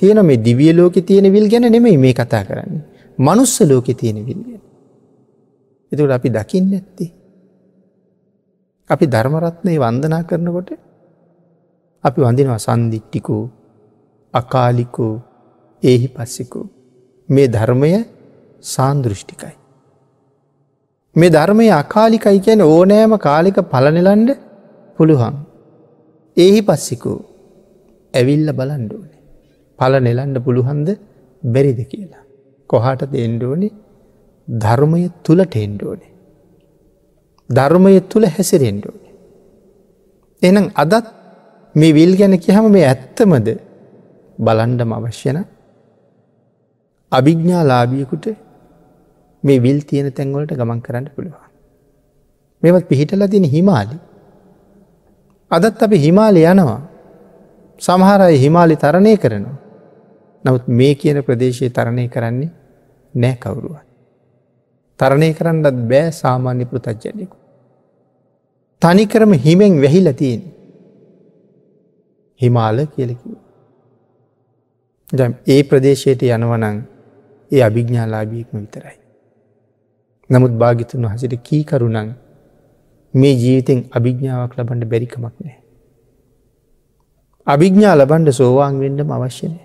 තියෙන 0.00 0.20
මේ 0.26 0.38
දිවිය 0.38 0.72
ලෝක 0.72 0.96
තියෙන 1.00 1.32
විල් 1.32 1.46
ගැන 1.48 1.66
නෙමයි 1.72 1.96
මේ 1.96 2.14
කතා 2.14 2.44
කරන්නේ. 2.44 2.82
මනුස්ස 3.18 3.60
ලෝක 3.62 3.86
තියෙන 3.92 4.26
විල් 4.26 4.40
ගැන. 4.42 4.62
එතුට 5.92 6.10
අපි 6.10 6.28
දකින්න 6.30 6.74
ඇත්ති. 6.74 7.06
අපි 8.90 9.04
ධර්මරත්නය 9.06 9.78
වන්දනා 9.78 10.22
කරනකොට 10.22 10.70
අපි 12.04 12.18
වඳනවා 12.20 12.58
සන්දිිට්ටිකෝ 12.58 13.44
අකාලිකෝ 14.34 15.14
ඒහි 15.82 16.08
පස්සිකෝ 16.08 16.66
මේ 17.28 17.48
ධර්මය 17.48 17.90
සාන්දෘෂ්ටිකයි. 18.64 19.54
මේ 21.16 21.30
ධර්මය 21.30 21.66
අකාලිකයි 21.72 22.38
කියන 22.40 22.62
ඕනෑම 22.64 23.14
කාලික 23.18 23.58
පලනෙලන්ඩ 23.72 24.47
පුළුවන්. 24.98 25.34
ඒහි 26.36 26.60
පස්සිකෝ 26.60 27.18
ඇවිල්ල 28.14 28.48
බලන්ඩෝනේ. 28.52 29.20
පල 29.78 29.94
නෙලන්ඩ 29.98 30.38
පුළුහන්ද 30.38 30.88
බැරිද 31.42 31.80
කියලා. 31.90 32.24
කොහට 32.70 33.02
දෙෙන්ඩෝනි 33.12 33.68
ධර්මය 34.48 35.02
තුළට 35.24 35.54
එන්ඩෝනේ. 35.56 36.12
ධර්මය 37.50 37.92
තුළ 38.10 38.26
හැසිරෙන්ඩෝනේ. 38.26 39.14
එනම් 40.42 40.66
අදත් 40.74 41.06
මේ 41.74 41.92
විල් 41.92 42.12
ගැන 42.16 42.34
කියහම 42.38 42.66
මේ 42.70 42.86
ඇත්තමද 42.86 43.48
බලන්ඩම 44.38 44.92
අවශ්‍යන 44.92 45.38
අභිග්ඥා 47.12 47.62
ලාබියකුට 47.62 48.26
මේ 49.44 49.62
විල් 49.62 49.80
තියෙන 49.80 50.08
තැන්වලට 50.12 50.52
ගමන් 50.52 50.80
කරන්න 50.80 51.06
පුළුවන්. 51.14 51.48
මෙවත් 52.62 52.84
පිහිටල 52.88 53.24
තින 53.26 53.44
හිමාලි. 53.46 53.96
අදත් 55.50 55.82
අපි 55.82 55.98
හිමාලි 55.98 56.44
යනවා 56.44 56.80
සමහරයි 57.80 58.38
හිමාලි 58.38 58.76
තරණය 58.76 59.16
කරනවා. 59.16 59.56
නමුත් 60.44 60.64
මේ 60.70 60.94
කියන 60.94 61.18
ප්‍රදේශයේ 61.22 61.70
තරණය 61.70 62.08
කරන්නේ 62.08 62.50
නෑ 63.14 63.36
කවුරුවත්. 63.36 63.86
තරණය 65.00 65.28
කරන්නත් 65.34 65.80
බෑ 65.88 66.12
සාමාන්‍ය 66.12 66.64
පෘතජ්ජනයකු. 66.64 67.36
තනිකරම 68.82 69.32
හිමෙන් 69.38 69.82
වැහිල 69.82 70.12
තියෙන් 70.12 70.42
හිමාල 72.40 72.78
කියලකිව. 72.86 73.34
ඒ 75.46 75.62
ප්‍රදේශයට 75.62 76.22
යනවනං 76.28 76.78
ඒ 77.50 77.62
අභිග්ඥාලාබීක්ම 77.62 78.56
විතරයි. 78.56 78.98
නමුත් 80.30 80.52
භාගිතුන් 80.52 81.06
වහසට 81.06 81.34
කීකරුණං 81.42 82.10
මේ 83.20 83.34
ජීවිතෙන් 83.34 83.78
අභිග්ඥාවක් 83.90 84.52
ලබන්ඩ 84.58 84.90
බැරිකමක් 84.92 85.22
නෑ. 85.22 85.56
අභිග්ඥා 87.46 87.94
ලබන්ඩ 87.94 88.30
සෝවාන් 88.30 88.80
වෙන්ඩම 88.80 89.10
අවශ්‍යනය. 89.10 89.56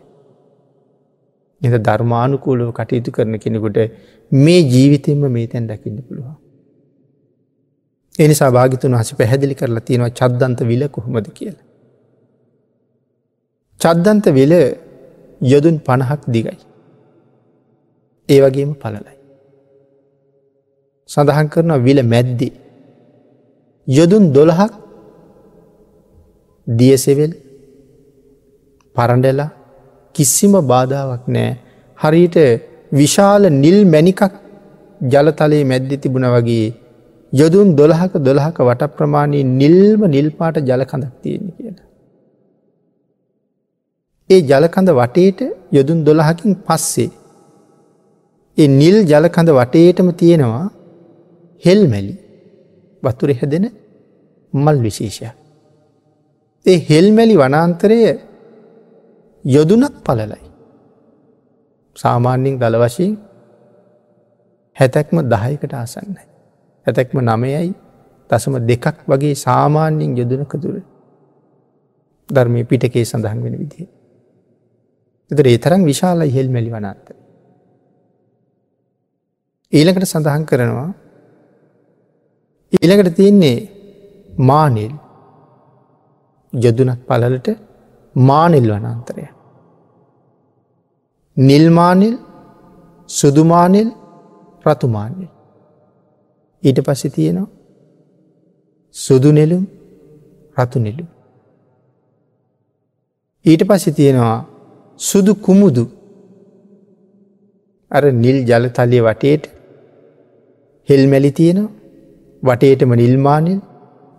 එ 1.61 1.79
ධර්මානුකූලව 1.79 2.69
කටයුතු 2.71 3.11
කරන 3.11 3.35
කෙනෙකුට 3.39 3.79
මේ 4.31 4.61
ජීවිතෙන්ම 4.73 5.23
මේ 5.31 5.47
තැන් 5.47 5.67
දකින්න 5.67 5.99
පුළුවන්. 5.99 6.35
එනිසා 8.19 8.51
භාගිතුන් 8.51 8.95
හසි 8.95 9.15
පැහැදිලි 9.15 9.55
කරලා 9.55 9.85
තියෙනවා 9.87 10.11
චද්දන්ත 10.11 10.59
විල 10.67 10.83
කොහොමද 10.89 11.27
කියලා. 11.33 11.65
චද්දන්ත 13.79 14.25
විල 14.37 14.53
යොදුන් 15.41 15.77
පණහක් 15.79 16.21
දිගයි. 16.27 16.57
ඒ 18.29 18.39
වගේම 18.41 18.73
පලලයි. 18.75 19.15
සඳහන් 21.09 21.47
කරන 21.47 21.71
විල 21.83 21.99
මැද්දි. 22.03 22.49
යොදුන් 23.87 24.23
දොළහක් 24.33 24.73
දියසෙවෙල් 26.67 27.33
පරඩලා 28.95 29.49
කිසිම 30.15 30.53
බාධාවක් 30.63 31.23
නෑ 31.27 31.51
හරියට 31.99 32.37
විශාල 32.91 33.43
නිල් 33.55 33.79
මැනිකක් 33.85 34.21
ජලතලයේ 35.01 35.63
මැද්දි 35.63 35.95
තිබුණ 35.97 36.27
වගේ 36.27 36.67
යොදුන් 37.33 37.75
දොළහක 37.75 38.13
දොළහක 38.19 38.57
වට 38.59 38.91
ප්‍රමාණී 38.97 39.43
නිල්ම 39.53 40.01
නිල්පාට 40.07 40.57
ජලකඳක් 40.61 41.13
තියෙන 41.21 41.45
කියලා. 41.49 41.87
ඒ 44.29 44.41
ජලකඳ 44.41 44.89
වටේට 44.91 45.39
යොදුන් 45.71 45.99
දොළහකින් 46.05 46.51
පස්සේ. 46.67 47.11
ඒ 48.57 48.67
නිල් 48.71 48.97
ජලකඳ 49.03 49.49
වටේටම 49.51 50.09
තියෙනවා 50.13 50.65
හෙල් 51.63 51.81
මැලි 51.87 52.13
වතුර 53.03 53.29
හැදෙන 53.31 53.65
මල් 54.53 54.77
විශේෂයක්. 54.79 55.35
ඒ 56.65 56.77
හෙල්මැලි 56.89 57.35
වනාන්තරය 57.35 57.99
යොදුනක් 59.45 59.95
පලලයි. 60.01 60.43
සාමාන්‍යින් 61.95 62.59
දළ 62.59 62.77
වශයෙන් 62.77 63.17
හැතැක්ම 64.77 65.17
දහයකට 65.25 65.73
ආසන්නයි. 65.73 66.23
ඇතැක්ම 66.87 67.17
නමයයි 67.21 67.73
දසම 68.29 68.55
දෙකක් 68.61 68.97
වගේ 69.07 69.35
සාමාන්‍යින් 69.37 70.11
යොදුනක 70.17 70.53
දුර 70.55 70.75
ධර්මය 72.29 72.63
පිටකේ 72.63 73.05
සඳහන් 73.05 73.39
වෙන 73.43 73.55
විදිහ. 73.59 73.87
එතර 75.31 75.45
ඒ 75.47 75.57
තරම් 75.57 75.81
විශාල 75.83 76.19
ඉහෙල් 76.21 76.49
මැලි 76.49 76.71
වනත්ත. 76.71 77.07
ඊළකට 79.73 80.05
සඳහන් 80.05 80.43
කරනවා 80.45 80.89
ඊළකට 82.73 83.15
තියෙන්නේ 83.17 83.57
මානිල් 84.49 84.93
යොදුනක් 86.53 86.99
පලලට 87.07 87.47
මානිල් 88.15 88.67
වනන්තරය. 88.73 89.25
නිල්මානිල් 91.37 92.15
සුදුමානිල් 93.09 93.89
රතුමානිල්. 94.65 95.29
ඊට 96.63 96.79
පස්සෙ 96.87 97.09
තියෙනවා 97.15 97.51
සුදු 98.95 99.29
නෙලුම් 99.31 99.63
රතු 100.57 100.79
නෙලු. 100.79 101.05
ඊට 103.45 103.63
පස්සෙ 103.69 103.91
තියෙනවා 103.99 104.39
සුදු 104.99 105.31
කුමුදු 105.45 105.85
අර 107.91 108.03
නිල් 108.23 108.37
ජලතලිය 108.49 109.01
වටේට 109.07 109.43
හෙල්මැලි 110.89 111.31
තියෙනවා 111.39 111.82
වටේටම 112.43 112.91
නිල්මානිල් 112.93 113.59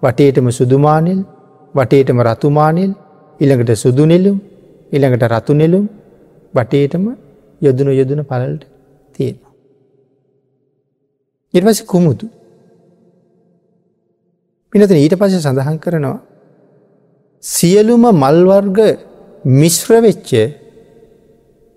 වටේටම 0.03 0.47
සුදුමානිල් 0.51 1.21
වටේටම 1.75 2.19
රතුමානිල් 2.21 2.93
ඉළඟට 3.41 3.73
සුදු 3.77 4.05
නෙලුම් 4.07 4.39
ඉළඟට 4.93 5.25
රතු 5.27 5.53
නෙලුම් 5.55 5.85
වටේටම 6.55 7.05
යොදන 7.61 7.89
යොදන 7.91 8.21
පලල්ට 8.25 8.63
තියෙනවා. 9.15 9.53
ඉර්වස 11.55 11.81
කුමුතු 11.85 12.27
පිනත 14.73 14.91
ඊට 14.93 15.15
පස 15.15 15.35
සඳහන් 15.39 15.79
කරනවා 15.79 16.19
සියලුම 17.43 18.05
මල්වර්ග 18.15 18.79
මිශ්‍රවෙච්ච 19.53 20.31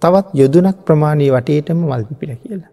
තවත් 0.01 0.27
යොදුනක් 0.33 0.77
ප්‍රමාණී 0.85 1.31
වටේටම 1.31 1.79
මල්පිපිල 1.83 2.31
කියලා. 2.35 2.71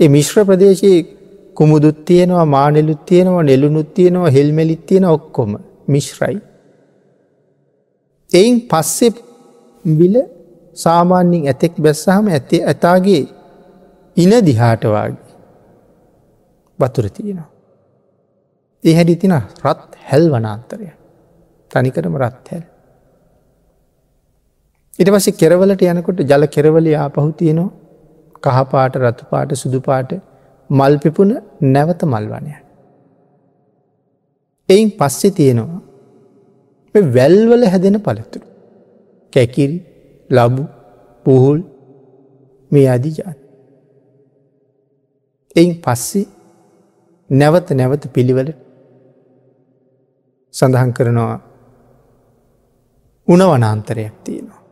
ඒ 0.00 0.08
මිශ්‍ර 0.08 0.44
ප්‍රදේශයේ 0.44 1.15
කුමුදුත් 1.56 1.98
තියෙනවා 2.04 2.46
මානෙලුත් 2.46 3.02
තියෙනවා 3.06 3.42
නෙලුනුත් 3.42 3.90
තියෙනවා 3.94 4.30
හෙල්මෙලිත් 4.30 4.82
තියෙන 4.86 5.06
ඔක්කොම 5.06 5.52
මිශ්රයි. 5.88 6.38
එයින් 8.30 8.56
පස්සෙ 8.62 9.08
විල 9.84 10.16
සාමාන්‍යින් 10.76 11.48
ඇතෙක් 11.48 11.74
බැස්සහම 11.78 12.26
ඇති 12.28 12.62
ඇතාගේ 12.64 13.22
ඉන 14.16 14.32
දිහාටවාගේ 14.46 15.34
බතුර 16.78 17.06
තියෙනවා. 17.10 17.50
ඒ 18.84 18.94
හැඩි 18.94 19.16
තින 19.16 19.34
රත් 19.64 19.90
හැල් 20.08 20.24
වනාන්තරය 20.32 20.88
තනිකරම 21.70 22.14
රත් 22.18 22.46
හැල්. 22.50 22.64
ඉට 24.98 25.10
පස්සේ 25.10 25.38
කෙරවලට 25.40 25.82
යනකොට 25.84 26.20
ජල 26.22 26.44
කෙරවල 26.48 26.86
ආපහු 26.96 27.28
තියෙනවා 27.32 27.70
කහපාට 28.44 28.94
රතුපාට 29.02 29.50
සුදුපාට 29.54 30.10
මල් 30.70 30.94
පිපුුණ 30.98 31.32
නැවත 31.62 32.00
මල්වනය. 32.04 32.52
එයින් 34.68 34.90
පස්සෙ 34.90 35.28
තියෙනවා 35.30 35.80
වැල්වල 37.14 37.64
හැදෙන 37.72 37.96
පළතුරු. 38.00 38.46
කැකිරි 39.32 39.78
ලබු 40.30 40.62
පුහුල් 41.26 41.58
මේ 42.72 42.88
අධි 42.88 43.10
ජාත. 43.18 43.38
එයින් 45.56 45.74
පස්සේ 45.80 46.26
නැවත 47.30 47.68
නැවත 47.70 48.02
පිළිවල 48.14 48.50
සඳහන් 50.54 50.92
කරනවා 50.92 51.38
උනවනාන්තරයක් 53.28 54.14
තියෙනවා. 54.24 54.62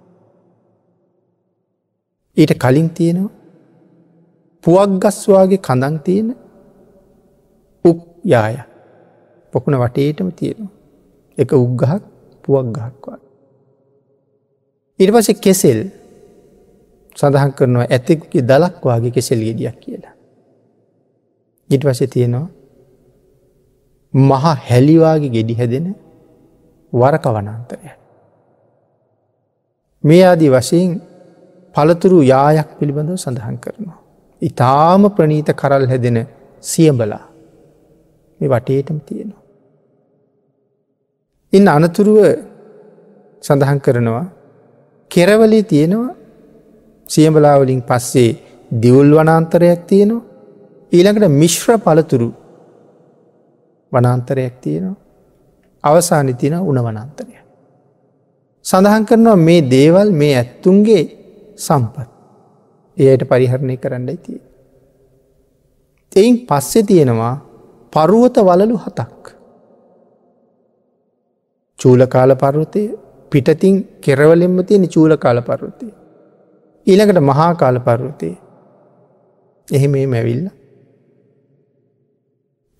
ඊට 2.36 2.52
කලින් 2.62 2.88
තියෙනවා 2.90 3.43
පුවක් 4.64 4.90
ගස්වාගේ 4.98 5.60
කඳන් 5.60 5.96
තියෙන 6.00 6.28
උක් 7.84 8.00
යාය 8.24 8.56
පොකුණ 9.52 9.76
වටේටම 9.76 10.28
තියෙනවා. 10.30 10.72
එක 11.38 11.52
උග්ගහක් 11.54 12.02
පුවක් 12.44 12.66
ගහක්වා. 12.72 13.18
ඉට 15.00 15.10
පස 15.10 15.28
කෙසෙල් 15.36 15.80
සඳහන් 17.16 17.52
කරනවා 17.52 17.86
ඇතෙක්ගේ 17.86 18.42
දලක් 18.42 18.82
වගේ 18.82 19.10
කෙසෙල් 19.10 19.40
ගෙඩියක් 19.40 19.76
කියලා. 19.80 20.14
ඉට 21.70 21.82
පස 21.82 22.00
තියෙනවා 22.08 22.48
මහා 24.14 24.54
හැලිවාගේ 24.60 25.30
ගෙඩි 25.30 25.54
හැදෙන 25.54 25.86
වරක 26.92 27.24
වනන්තරය. 27.26 27.90
මේ 30.04 30.24
ආදී 30.24 30.50
වශයෙන් 30.50 30.90
පළතුරු 31.74 32.18
යායක් 32.24 32.68
පිළිබඳව 32.78 33.16
සඳහන් 33.16 33.58
කරනවා. 33.58 34.03
ඉතාම 34.44 35.02
ප්‍රනීත 35.10 35.48
කරල් 35.52 35.84
හැදෙන 35.86 36.18
සියඹලා 36.62 37.24
මේ 38.40 38.50
වටේටම 38.50 38.98
තියෙනවා. 39.00 39.42
ඉන්න 41.52 41.68
අනතුරුව 41.68 42.18
සඳහන් 43.42 43.80
කරනවා 43.80 44.26
කෙරවලේ 45.10 45.62
තියෙනවා 45.64 46.14
සියඹලාවලින් 47.06 47.82
පස්සේ 47.82 48.30
දිවුල් 48.82 49.10
වනාන්තරයක් 49.12 49.80
තියෙනවා 49.86 50.24
ඊළඟට 50.92 51.34
මිශ්‍ර 51.34 51.70
පළතුරු 51.78 52.30
වනාන්තරයක් 53.92 54.54
තියෙනවා 54.60 55.02
අවසානි 55.84 56.34
තින 56.34 56.54
උන 56.60 56.78
වනන්තරය. 56.78 57.34
සඳහන් 58.64 59.04
කරනවා 59.04 59.38
මේ 59.38 59.60
දේවල් 59.70 60.08
මේ 60.12 60.34
ඇත්තුන්ගේ 60.36 61.04
සම්පත් 61.58 62.13
එයට 62.96 63.22
පරිහරණය 63.24 63.76
කරන්නයි 63.76 64.16
තිය. 64.18 64.40
එයින් 66.12 66.36
පස්සෙ 66.46 66.82
තියෙනවා 66.82 67.34
පරුවත 67.92 68.36
වලලු 68.40 68.76
හතක්. 68.76 69.24
චූලකාල 71.78 72.30
පර්වතය 72.36 72.82
පිටතින් 73.32 73.74
කෙරවලෙන්ම 74.00 74.56
තියෙන 74.64 74.88
චූලකාල 74.88 75.42
පර්වතය. 75.42 75.86
ඊළඟට 76.86 77.20
මහා 77.22 77.54
කාල 77.54 77.76
පර්වතය 77.80 78.30
එහෙම 79.68 79.94
මැවිල්ල. 80.06 80.46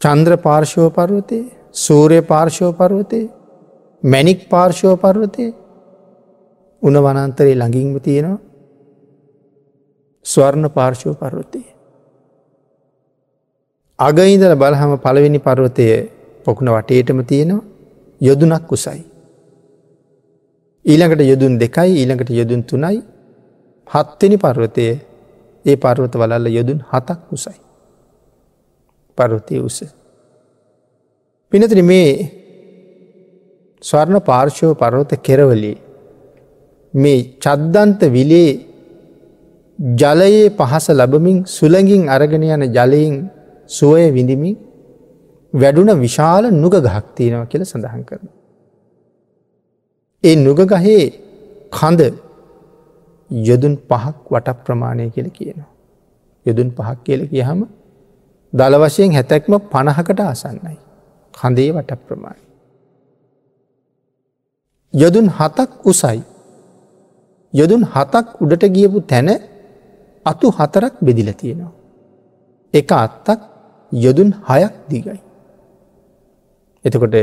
චන්ද්‍ර 0.01 0.35
පාර්ශව 0.37 0.87
පර්වතය 0.91 1.39
සූරය 1.75 2.21
පාර්ශව 2.23 2.71
පර්වතය 2.73 3.21
මැනික් 4.03 4.41
පාර්ශව 4.49 4.91
පර්වතය 4.97 5.47
උන 6.83 6.95
වනන්තරේ 6.97 7.55
ළඟින්ම 7.55 8.01
තියෙනවා 8.01 8.54
ස්වර්ණ 10.25 10.69
පාර්ශව 10.69 11.15
පර්වතය. 11.15 11.63
අගයින්දල 13.99 14.55
බලහම 14.57 14.93
පළවෙනි 14.99 15.39
පර්වතය 15.39 15.87
පොකුණ 16.45 16.71
වටේටම 16.71 17.21
තියෙනවා 17.23 17.65
යොදුනක් 18.21 18.67
කුසයි. 18.67 19.03
ඊළඟට 20.85 21.23
යොදුන් 21.23 21.59
දෙකයි 21.59 21.91
ඊළඟට 21.95 22.31
යොදුන් 22.33 22.63
තුනයි 22.63 23.03
හත්වෙනි 23.87 24.37
පර්වතය 24.39 24.87
ඒ 25.65 25.77
පර්වත 25.77 26.15
වලල්ල 26.15 26.47
යොදුන් 26.49 26.79
හතක් 26.83 27.19
කුසයි. 27.29 27.59
පර්වතය 29.19 29.61
උස. 29.61 29.79
පිනතින 31.53 31.85
මේ 31.85 32.11
ස්වර්ණ 33.83 34.21
පාර්ශව 34.21 34.71
පර්වත 34.75 35.13
කෙරවලේ 35.23 35.77
මේ 36.95 37.19
චද්දන්ත 37.39 38.01
විලේ 38.09 38.74
ජලයේ 39.79 40.51
පහස 40.51 40.87
ලබමින් 40.91 41.39
සුළඟින් 41.47 42.09
අරගෙන 42.09 42.43
යන 42.45 42.63
ජලයෙන් 42.69 43.15
සුවය 43.71 44.07
විඳමින් 44.11 44.57
වැඩුන 45.55 45.91
විශාල 46.01 46.45
නුග 46.53 46.75
ගහක් 46.77 47.05
තියෙනව 47.17 47.49
කියල 47.49 47.63
සඳහන් 47.63 48.03
කරන. 48.05 48.29
ඒ 50.25 50.37
නුග 50.37 50.61
ගහේ 50.65 51.05
කඳ 51.71 52.01
යොදුන් 53.31 53.75
පහක් 53.81 54.17
වට 54.31 54.59
ප්‍රමාණය 54.65 55.11
කියල 55.11 55.29
කියනවා. 55.31 55.71
යොදුන් 56.47 56.69
පහක් 56.71 56.99
කියල 57.05 57.21
කියහම 57.29 57.61
දළ 58.53 58.75
වශයෙන් 58.83 59.11
හැතැක්ම 59.13 59.53
පණහකට 59.73 60.21
අසන්නයි. 60.23 60.77
කඳේ 61.35 61.71
වට 61.73 61.99
ප්‍රමාණය. 62.07 62.43
යොදුන් 64.95 65.27
හතක් 65.29 65.71
උසයි. 65.85 66.21
යොදුන් 67.55 67.83
හතක් 67.85 68.27
උඩට 68.41 68.65
ගියපු 68.71 69.01
තැන 69.03 69.29
අතු 70.27 70.51
හතරක් 70.51 70.95
බෙදිල 71.01 71.31
තියෙනවා. 71.33 71.73
එක 72.75 72.93
අත්තක් 72.95 73.41
යොදුන් 73.93 74.31
හයක් 74.43 74.75
දිගයි. 74.89 75.21
එතකොට 76.85 77.17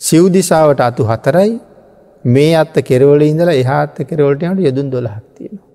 සිව්දිසාවට 0.00 0.80
අතු 0.80 1.02
හතරයි 1.04 1.52
මේ 2.24 2.54
අත්ත 2.54 2.76
කෙරවල 2.82 3.22
ඉඳලා 3.22 3.54
එහාත්ත 3.54 3.96
කෙරවලටට 4.00 4.60
යොදුන් 4.60 4.90
දොළහක් 4.90 5.24
තියෙනවා. 5.34 5.66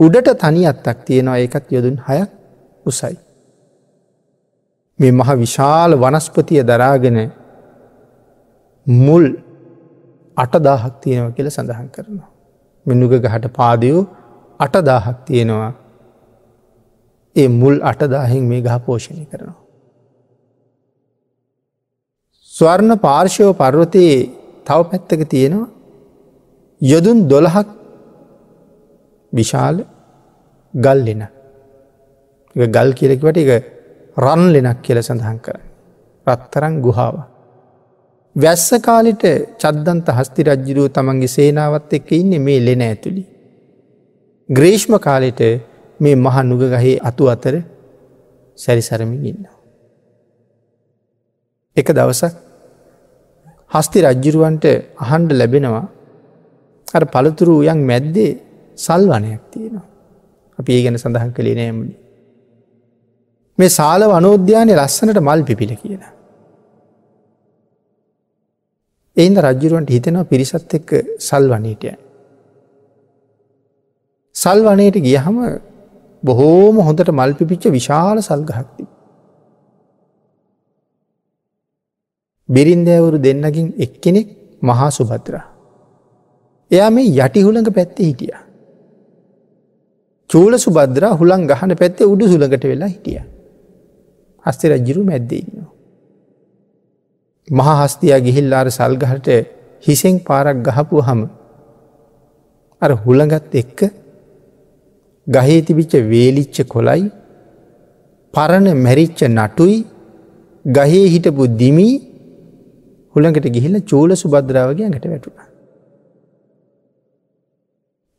උඩට 0.00 0.28
තනි 0.36 0.62
අත්තක් 0.66 0.98
තියෙනවා 1.04 1.38
ඒකත් 1.38 1.66
යොදුන් 1.70 1.96
හයක් 2.08 2.30
උසයි. 2.86 3.16
මේ 4.98 5.12
මහ 5.12 5.30
විශාල 5.36 5.92
වනස්පතිය 5.96 6.62
දරාගෙන 6.62 7.18
මුල් 8.86 9.24
අටදාහක් 10.36 10.94
තියෙනව 11.00 11.34
කියල 11.36 11.48
සඳහන් 11.50 11.88
කරනවා. 11.88 12.30
මෙනුග 12.86 13.12
ගහට 13.16 13.46
පාදයෝ 13.50 14.02
අටදාහක් 14.64 15.18
තියෙනවා 15.26 15.72
ඒ 17.36 17.48
මුල් 17.50 17.76
අටදාහෙන් 17.82 18.44
මේ 18.44 18.60
ගහ 18.60 18.76
පෝෂණය 18.86 19.24
කරනවා. 19.24 19.60
ස්වර්ණ 22.52 22.92
පාර්ශව 22.98 23.50
පර්වතයේ 23.54 24.18
තව 24.66 24.80
පැත්තක 24.90 25.22
තියෙනවා 25.28 25.68
යොදුන් 26.80 27.18
දොළහක් 27.28 27.68
විශාල 29.32 29.76
ගල් 30.74 30.98
ලෙන 31.06 31.22
ගල් 32.56 32.88
කියලෙකිවට 32.92 33.38
එක 33.38 33.64
රන් 34.16 34.42
ලෙනක් 34.54 34.78
කියල 34.82 34.98
සඳහන් 35.00 35.38
කර 35.40 35.58
රත්තරං 36.26 36.74
ගුහාාව. 36.80 37.16
වැස්ස 38.36 38.68
කාලෙට 38.80 39.24
චද්දන්ත 39.58 40.08
හස්ති 40.10 40.42
රජ්ජිරුව 40.44 40.86
තමන්ගේ 40.90 41.34
සේනාවත් 41.36 41.92
එක්ක 41.92 42.12
ඉන්න 42.12 42.32
මේ 42.40 42.60
ලෙන 42.60 42.82
ඇතුළි. 42.82 43.24
ග්‍රේෂ්ම 44.48 44.94
කාලෙට 44.98 45.40
මේ 46.00 46.16
මහ 46.16 46.36
නුග 46.42 46.62
ගහේ 46.72 46.98
අතු 47.00 47.24
අතර 47.26 47.54
සැරිසරමින් 48.58 49.22
ඉන්නවා. 49.24 49.56
එක 51.76 51.88
දවසක් 51.88 52.34
හස්ති 53.70 53.98
රජ්ජිරුවන්ට 54.02 54.64
අහන්ඩ 54.98 55.30
ලැබෙනවා 55.32 55.86
අර 56.88 57.04
පළතුරු 57.06 57.54
උයන් 57.62 57.80
මැද්දේ 57.90 58.30
සල්වනයක් 58.78 59.42
තියෙනවා. 59.50 59.86
අපි 60.58 60.70
ඒ 60.72 60.82
ගැන 60.84 60.98
සඳහන් 60.98 61.32
කළේ 61.32 61.56
නෑමලි. 61.56 61.94
මේ 63.58 63.70
සාල 63.70 64.02
වනෝද්‍යානය 64.10 64.72
ලස්සනට 64.74 65.18
මල් 65.20 65.40
පිපිල 65.44 65.72
කියන. 65.76 66.02
එයින්ද 69.16 69.38
රජ්ජුරුවන්ට 69.38 69.90
හිතෙනවා 69.90 70.24
පිරිසත් 70.24 70.74
එක්ක 70.78 70.90
සල් 71.20 71.46
වනීටය. 71.48 71.92
සල් 74.36 74.58
වනයට 74.66 74.96
ගියහම 74.98 75.36
බොහෝම 76.22 76.76
හොඳට 76.78 77.10
මල් 77.10 77.34
පිපිච්ච 77.34 77.64
විශාල 77.68 78.18
සල්ගහක්ති. 78.20 78.84
බිරින්දෑවරු 82.48 83.18
දෙන්නකින් 83.18 83.74
එක්කෙනෙක් 83.78 84.28
මහා 84.62 84.90
සුභද්‍රා. 84.90 85.44
එයා 86.70 86.90
මේ 86.90 87.12
යටිහුළඟ 87.18 87.70
පැත්තේ 87.70 88.06
හිටිය. 88.06 88.34
චූල 90.30 90.54
සුබද්‍රා 90.58 91.12
හුළන් 91.14 91.46
ගහන 91.46 91.76
පැත්තේ 91.76 92.06
උඩු 92.06 92.28
සුළඟට 92.28 92.64
වෙලා 92.64 92.88
හිටිය. 92.88 93.20
හස්ති 94.44 94.68
රජ්ජිරු 94.68 95.04
මැද්දඉන්නවා. 95.04 95.70
මහා 97.48 97.76
හස්තියා 97.80 98.20
ගිහිල්ලාර 98.20 98.66
සල්ගහට 98.70 99.28
හිසෙන් 99.84 100.16
පාරක් 100.20 100.56
ගහපු 100.62 101.02
හම 101.02 101.20
අර 102.82 102.90
හුළඟත් 102.96 103.54
එක්ක 103.54 103.80
ගහේ 105.26 105.60
තිබිච්ච 105.62 105.92
වේලිච්ච 106.10 106.56
කොලයි 106.66 107.10
පරණ 108.34 108.68
මැරිච්ච 108.76 109.20
නටුයි 109.28 109.76
ගහේ 110.64 111.04
හිටපු 111.08 111.46
දිමී 111.56 111.94
හුළඟට 113.14 113.46
ගිහිල්ල 113.46 113.76
චූල 113.82 114.10
සුබද්‍රාවගේ 114.14 114.84
ඇඟට 114.84 115.06
වැටුණ. 115.06 115.38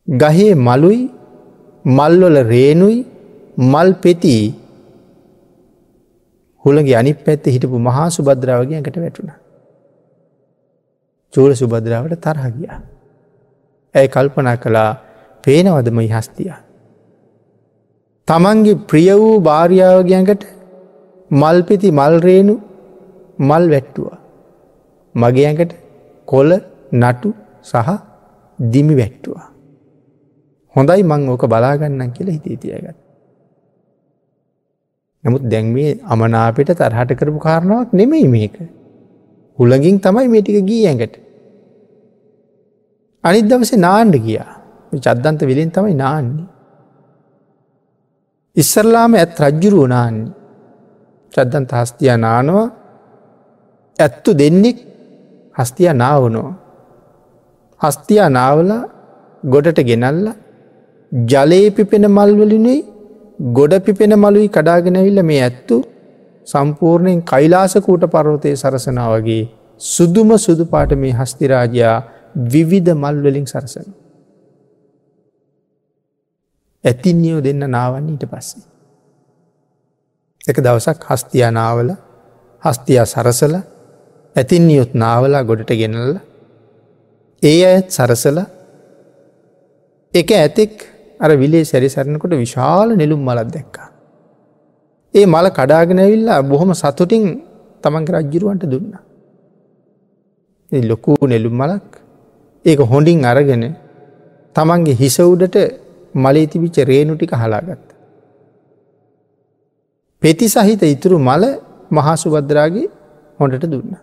ගහේ 0.08 0.56
මලුයි 0.58 1.02
මල්ලොල 1.86 2.38
රේනුයි 2.44 3.00
මල් 3.58 3.94
පෙති 3.94 4.36
හුළගේ 6.66 6.96
අනි 6.96 7.14
පැත්ත 7.16 7.46
හිටපු 7.48 7.80
මහා 7.80 8.10
සුබද්‍රාවගේ 8.10 8.76
ඇඟට 8.76 8.98
වැටුණ. 8.98 9.32
චූල 11.34 11.52
සුබද්‍රාවට 11.54 12.22
තරහගිය. 12.22 12.70
ඇය 13.96 14.08
කල්පනා 14.08 14.58
කළා 14.58 14.92
පේනවදම 15.44 16.00
හස්තිය. 16.12 16.54
තමන්ගේ 18.28 18.82
ප්‍රිය 18.90 19.10
වූ 19.14 19.38
භාරියාවගයන්කට 19.48 20.44
මල්පිති 21.32 21.90
මල්රේනු 21.92 22.56
මල් 23.40 23.66
වැට්ටුවා. 23.74 24.20
මගේයකට 25.16 25.72
කොල 26.28 26.50
නටු 26.94 27.30
සහ 27.64 27.90
දිමි 28.60 28.96
වැට්ටුවා. 28.96 29.48
හොඳයි 30.76 31.04
මං 31.04 31.30
ඕක 31.30 31.44
බලාගන්නම් 31.46 32.14
කියලා 32.16 32.38
හිතේ 32.38 32.58
තියගත්. 32.58 32.98
නමුත් 35.24 35.44
දැන්මේ 35.52 35.92
අමනාපිට 36.06 36.72
තරහට 36.80 37.12
කරපු 37.20 37.40
කාරණාවක් 37.40 37.92
නෙමෙයි 37.94 38.28
මේක. 38.28 38.56
හුළඟින් 39.60 40.00
තමයි 40.00 40.28
මේටික 40.28 40.58
ගී 40.70 40.82
ඇඟට. 40.88 41.16
අනිත් 43.24 43.46
දවසේ 43.52 43.84
නාන්ඩ 43.88 44.16
ගියා 44.26 44.52
චද්දන්ත 44.96 45.42
විලෙන් 45.50 45.72
තමයි 45.72 45.96
නාන්නේ. 45.96 46.53
ඉස්සරලාම 48.56 49.14
ඇත් 49.16 49.40
රජ්ජුරුව 49.40 49.86
නාන්නේ. 49.88 50.32
චද්දන්ත 51.34 51.72
හස්තියා 51.74 52.18
නානවා 52.18 52.66
ඇත්තු 54.00 54.32
දෙන්නෙක් 54.34 54.78
හස්තිය 55.56 55.90
නාවනෝ. 55.94 56.50
හස්තියා 57.82 58.30
නාවල 58.30 58.72
ගොඩට 59.44 59.80
ගෙනල්ල 59.82 60.28
ජලයේ 61.12 61.72
පිපෙන 61.72 62.06
මල්වලිනුයි 62.10 62.80
ගොඩ 63.52 63.74
පිපෙන 63.80 64.14
මලුයි 64.16 64.50
කඩාගෙනවිල්ල 64.50 65.20
මේ 65.24 65.42
ඇත්තු 65.42 65.78
සම්පූර්ණයෙන් 66.48 67.22
කයිලාසකූට 67.24 68.06
පරවතය 68.08 68.56
සරසනා 68.56 69.10
වගේ 69.14 69.44
සුදුම 69.82 70.32
සුදු 70.38 70.66
පාට 70.66 70.94
මේ 70.96 71.14
හස්තිරාජයා 71.14 71.98
විවිධ 72.54 72.94
මල්වලින් 72.96 73.46
සරසන. 73.46 73.88
ඇතින්නියෝ 76.84 77.42
දෙන්න 77.42 77.64
නාවන්න 77.68 78.10
ඊට 78.10 78.26
පස්සේ. 78.26 78.64
එක 80.42 80.58
දවසක් 80.58 81.04
හස්තියානාවල 81.10 81.92
හස්තියා 82.64 83.06
සරසල 83.06 83.56
ඇතින්නියොත් 84.36 84.92
නාවලා 84.96 85.44
ගොඩට 85.44 85.72
ගෙනල්ල 85.74 86.18
ඒ 87.44 87.60
අයත් 87.66 87.88
සරසල 87.90 88.38
එක 90.14 90.30
ඇතෙක් 90.34 90.74
අර 91.20 91.32
විලේ 91.36 91.64
සැරිසරනකොට 91.64 92.36
විශාල 92.36 92.90
නෙළුම් 92.94 93.22
මලත් 93.22 93.50
දැක්කා. 93.56 93.88
ඒ 95.14 95.26
මල 95.26 95.48
කඩාගෙනැවිල්ලා 95.52 96.42
බොහොම 96.44 96.72
සතුටින් 96.74 97.26
තමන්ග 97.84 98.08
රජ්ජිරුවන්ට 98.12 98.66
දුන්න. 98.66 98.94
ලොකූ 100.72 101.18
නෙළුම් 101.24 101.56
මලක් 101.56 101.90
ඒක 102.66 102.80
හොඳින් 102.82 103.26
අරගෙන 103.26 103.64
තමන්ගේ 104.56 104.96
හිසවුඩට 104.96 105.58
මලේ 106.16 106.46
තිබිච්ච 106.46 106.78
රේණු 106.80 107.16
ටික 107.16 107.34
හලාගත්ත. 107.34 107.90
පෙති 110.22 110.48
සහිත 110.48 110.82
ඉතුරු 110.84 111.18
මල 111.20 111.44
මහා 111.92 112.16
සුබද්‍රාගේ 112.16 112.88
හොඳට 113.40 113.66
දුන්න. 113.66 113.96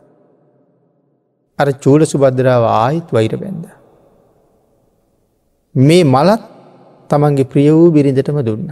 අර 1.59 1.69
චූල 1.73 2.03
සුබද්‍රාව 2.05 2.65
ආයිත් 2.65 3.09
වෛර 3.13 3.33
බැන්ද. 3.37 3.67
මේ 5.75 6.05
මලත් 6.05 6.43
තමන්ගේ 7.09 7.45
ප්‍රිය 7.45 7.71
වූ 7.71 7.91
බිරිඳටම 7.91 8.41
දුන්න. 8.43 8.69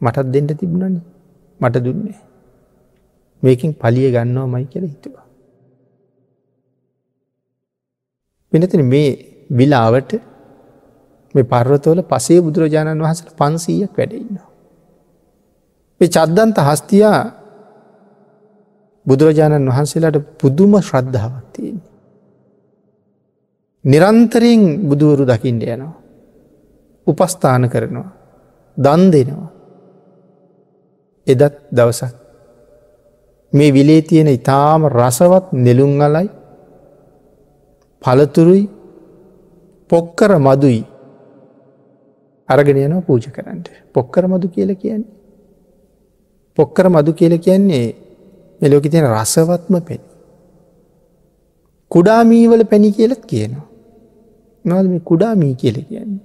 මටත් 0.00 0.26
දෙන්න 0.32 0.46
තිබුණන 0.46 0.96
මට 1.60 1.76
දුන්නේ. 1.84 2.18
මේකින් 3.42 3.72
පලිය 3.72 4.08
ගන්නවා 4.10 4.46
මයි 4.46 4.64
කියල 4.64 4.84
හිතුවා. 4.84 5.26
වෙනතින 8.52 8.84
මේ 8.84 9.08
විලාවට 9.50 10.12
මේ 11.34 11.44
පර්වතවල 11.44 12.00
පසේ 12.04 12.40
බුදුරජාණන් 12.40 13.02
වහසට 13.02 13.30
පන්සීයක් 13.32 13.92
වැඩඉන්නවා. 13.92 14.50
ඒ 16.00 16.08
චද්දන්ත 16.08 16.58
හස්තියා 16.60 17.20
බුදුරජාණන් 19.06 19.68
වහන්සේලාට 19.68 20.18
පුදුම 20.38 20.72
ශ්‍රද්ධාවක් 20.80 21.46
තියෙන්නේ. 21.52 21.92
නිරන්තරයෙන් 23.84 24.62
බුදුවරු 24.82 25.24
දකිින්ට 25.24 25.62
යනවා. 25.64 25.94
උපස්ථාන 27.06 27.64
කරනවා. 27.68 28.10
දන් 28.76 29.02
දෙනවා. 29.12 29.50
එදත් 31.26 31.54
දවසක්. 31.70 32.14
මේ 33.52 33.72
විලේ 33.72 34.02
තියෙන 34.02 34.28
ඉතාම 34.28 34.80
රසවත් 34.88 35.46
නෙළුම් 35.54 36.00
අලයි 36.00 36.28
පළතුරුයි 38.02 38.64
පොක්කර 39.90 40.32
මදුයි 40.38 40.82
අරගෙන 42.48 42.78
යනවා 42.78 43.00
පූජ 43.00 43.26
කරන්නට 43.36 43.68
පොක්කර 43.92 44.24
මදු 44.28 44.48
කියල 44.48 44.70
කියන්නේ. 44.76 45.12
පොක්කර 46.58 46.86
මදු 46.88 47.12
කියල 47.12 47.34
කියන්නේ 47.38 47.86
මෙලෝක 48.60 48.86
තියෙන 48.90 49.06
රසවත්ම 49.12 49.74
පැණි. 49.80 50.08
කුඩාමීවල 51.90 52.64
පැණි 52.64 52.90
කියලත් 52.92 53.22
කියනවා. 53.26 53.66
නද 54.64 54.86
මේ 54.90 55.06
කුඩාමී 55.10 55.54
කියල 55.54 55.76
කියන්නේ. 55.82 56.22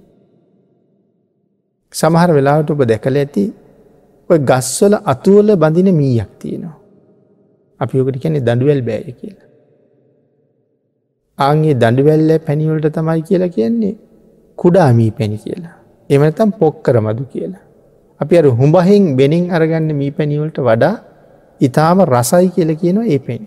සමහර 1.94 2.30
වෙලාවට 2.32 2.70
ඔබ 2.70 2.82
දැකල 2.84 3.16
ඇති 3.16 3.44
ඔය 4.30 4.38
ගස්වල 4.50 4.94
අතුවල 5.04 5.48
බඳින 5.56 5.90
මීයක් 5.94 6.30
තියෙනවා. 6.38 6.76
අපි 7.80 7.98
යෝකට 7.98 8.22
කියන්නේ 8.22 8.46
දඩුවල් 8.48 8.82
බෑය 8.82 9.12
කියලා. 9.12 9.48
ආගේ 11.38 11.74
දඩුවැල්ල 11.74 12.30
පැණිවලට 12.46 12.94
තමයි 12.96 13.20
කියලා 13.22 13.54
කියන්නේ 13.56 13.94
කුඩාමී 14.58 15.10
පැණි 15.10 15.38
කියලා. 15.38 15.79
එමනතම් 16.10 16.50
පොක්කර 16.52 16.96
මදු 16.98 17.24
කියලා. 17.24 17.64
අපි 18.20 18.34
අර 18.36 18.46
හුඹහෙන් 18.52 19.04
බෙනින් 19.16 19.44
අරගන්න 19.50 19.88
මී 19.92 20.10
පැණිවලට 20.10 20.58
වඩා 20.60 20.94
ඉතාම 21.60 21.98
රසයි 22.06 22.48
කියල 22.48 22.70
කියනවා 22.74 23.06
ඒ 23.06 23.18
පෙන්. 23.18 23.42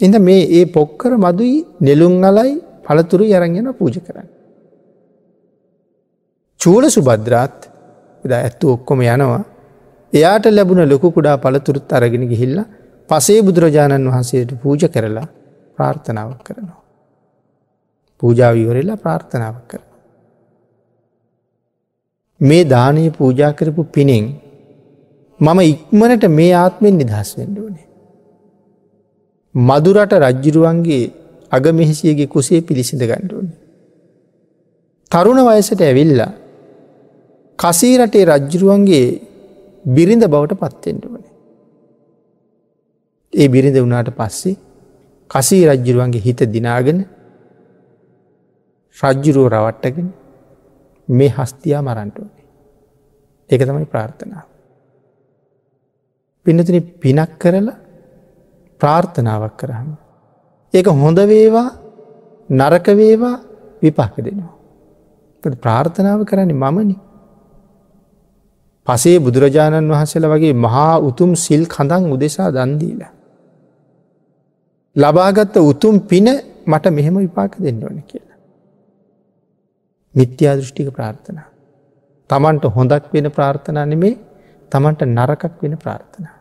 එඳ 0.00 0.16
මේ 0.18 0.42
ඒ 0.50 0.64
පොක්කර 0.68 1.12
මදුයි 1.16 1.56
නෙළුම් 1.80 2.14
අලයි 2.22 2.52
පළතුරු 2.84 3.24
යරගෙන 3.28 3.68
පූජ 3.74 3.96
කරන්න. 3.98 4.28
චූල 6.60 6.84
සුබද්‍රාත් 6.88 7.58
එද 8.24 8.32
ඇත්තු 8.32 8.72
ඔක්කොම 8.74 9.00
යනවා 9.06 9.42
එයාට 10.12 10.46
ලැබුණ 10.48 10.82
ලොකු 10.84 11.08
කුඩා 11.10 11.36
පළතුරුත් 11.36 11.92
අරගෙන 11.92 12.24
ගිහිල්ල 12.28 12.58
පසේ 13.08 13.40
බුදුරජාණන් 13.42 14.10
වහන්සේට 14.10 14.50
පූජ 14.62 14.82
කරලා 14.88 15.28
ප්‍රාර්ථනාවක් 15.78 16.42
කරනවා. 16.46 16.80
පූජාවිවරෙලා 18.22 18.96
ප්‍රාර්ථනාවක් 18.96 19.64
කර. 19.70 19.89
මේ 22.40 22.64
දානය 22.64 23.04
පූජා 23.10 23.52
කරපු 23.52 23.82
පිනෙන් 23.86 24.26
මම 25.40 25.60
ඉක්මනට 25.62 26.24
මේ 26.30 26.52
ආත්මෙන් 26.54 26.94
නිදහස් 26.94 27.30
වෙන්ඩුවනේ. 27.38 27.86
මදුරට 29.54 30.12
රජ්ජිරුවන්ගේ 30.18 31.02
අගමෙහිසියගේ 31.52 32.26
කුසේ 32.26 32.60
පිළිසිඳ 32.60 33.02
ගණ්ඩුවන. 33.02 33.48
තරුණ 35.12 35.40
වයසට 35.46 35.80
ඇවිල්ලා 35.80 36.32
කසීරටේ 37.58 38.24
රජ්ජිරුවන්ගේ 38.26 39.06
බිරිඳ 39.88 40.24
බවට 40.26 40.60
පත්තෙන්ටුවන. 40.62 41.24
ඒ 43.32 43.48
බිරිඳ 43.48 43.76
වුණාට 43.76 44.10
පස්සේ 44.12 44.56
කසී 45.30 45.64
රජ්ජිරුවන්ගේ 45.66 46.20
හිත 46.20 46.40
දිනාගෙන 46.48 46.98
රජ්ජුරුව 48.96 49.46
රවට්ටගෙන 49.48 50.08
මේ 51.10 51.28
හස්තියා 51.28 51.82
මරන්ටුවනේ. 51.82 52.44
ඒක 53.50 53.62
තමයි 53.62 53.86
ප්‍රාර්ථනාව. 53.86 54.46
පිනතින 56.46 56.78
පිනක් 57.02 57.32
කරලා 57.38 57.78
ප්‍රාර්ථනාවක් 58.80 59.54
කරහම. 59.56 59.90
ඒක 60.74 60.86
හොඳ 60.94 61.18
වේවා 61.24 61.68
නරක 62.50 62.86
වේවා 62.94 63.36
විපක්ක 63.82 64.16
දෙනවා. 64.18 64.54
ප්‍රාර්ථනාව 65.58 66.20
කරන්නේ 66.24 66.60
මමනි. 66.64 66.96
පසේ 68.86 69.18
බුදුරජාණන් 69.18 69.92
වහන්සේල 69.92 70.26
වගේ 70.26 70.54
මහා 70.56 70.94
උතුම් 71.00 71.30
සිල් 71.36 71.62
කඳන් 71.66 72.12
උදෙසා 72.12 72.50
දන්දීල. 72.50 73.02
ලබාගත්ත 74.96 75.54
උතුම් 75.62 75.94
පින 76.02 76.26
මට 76.66 76.84
මෙහෙම 76.90 77.16
විපාක 77.16 77.52
දෙන්න 77.58 77.82
ඕන 77.84 78.02
කියලා. 78.02 78.29
මිත්‍යා 80.14 80.56
දෘෂ්ටික 80.56 80.88
ප්‍රාර්ථනා. 80.90 81.46
තමන්ට 82.30 82.64
හොඳක් 82.76 83.04
වෙන 83.14 83.30
ප්‍රාර්ථනා 83.30 83.86
නෙමේ 83.86 84.14
තමන්ට 84.72 85.02
නරකක් 85.08 85.62
වෙන 85.62 85.76
ප්‍රාර්ථනා. 85.78 86.34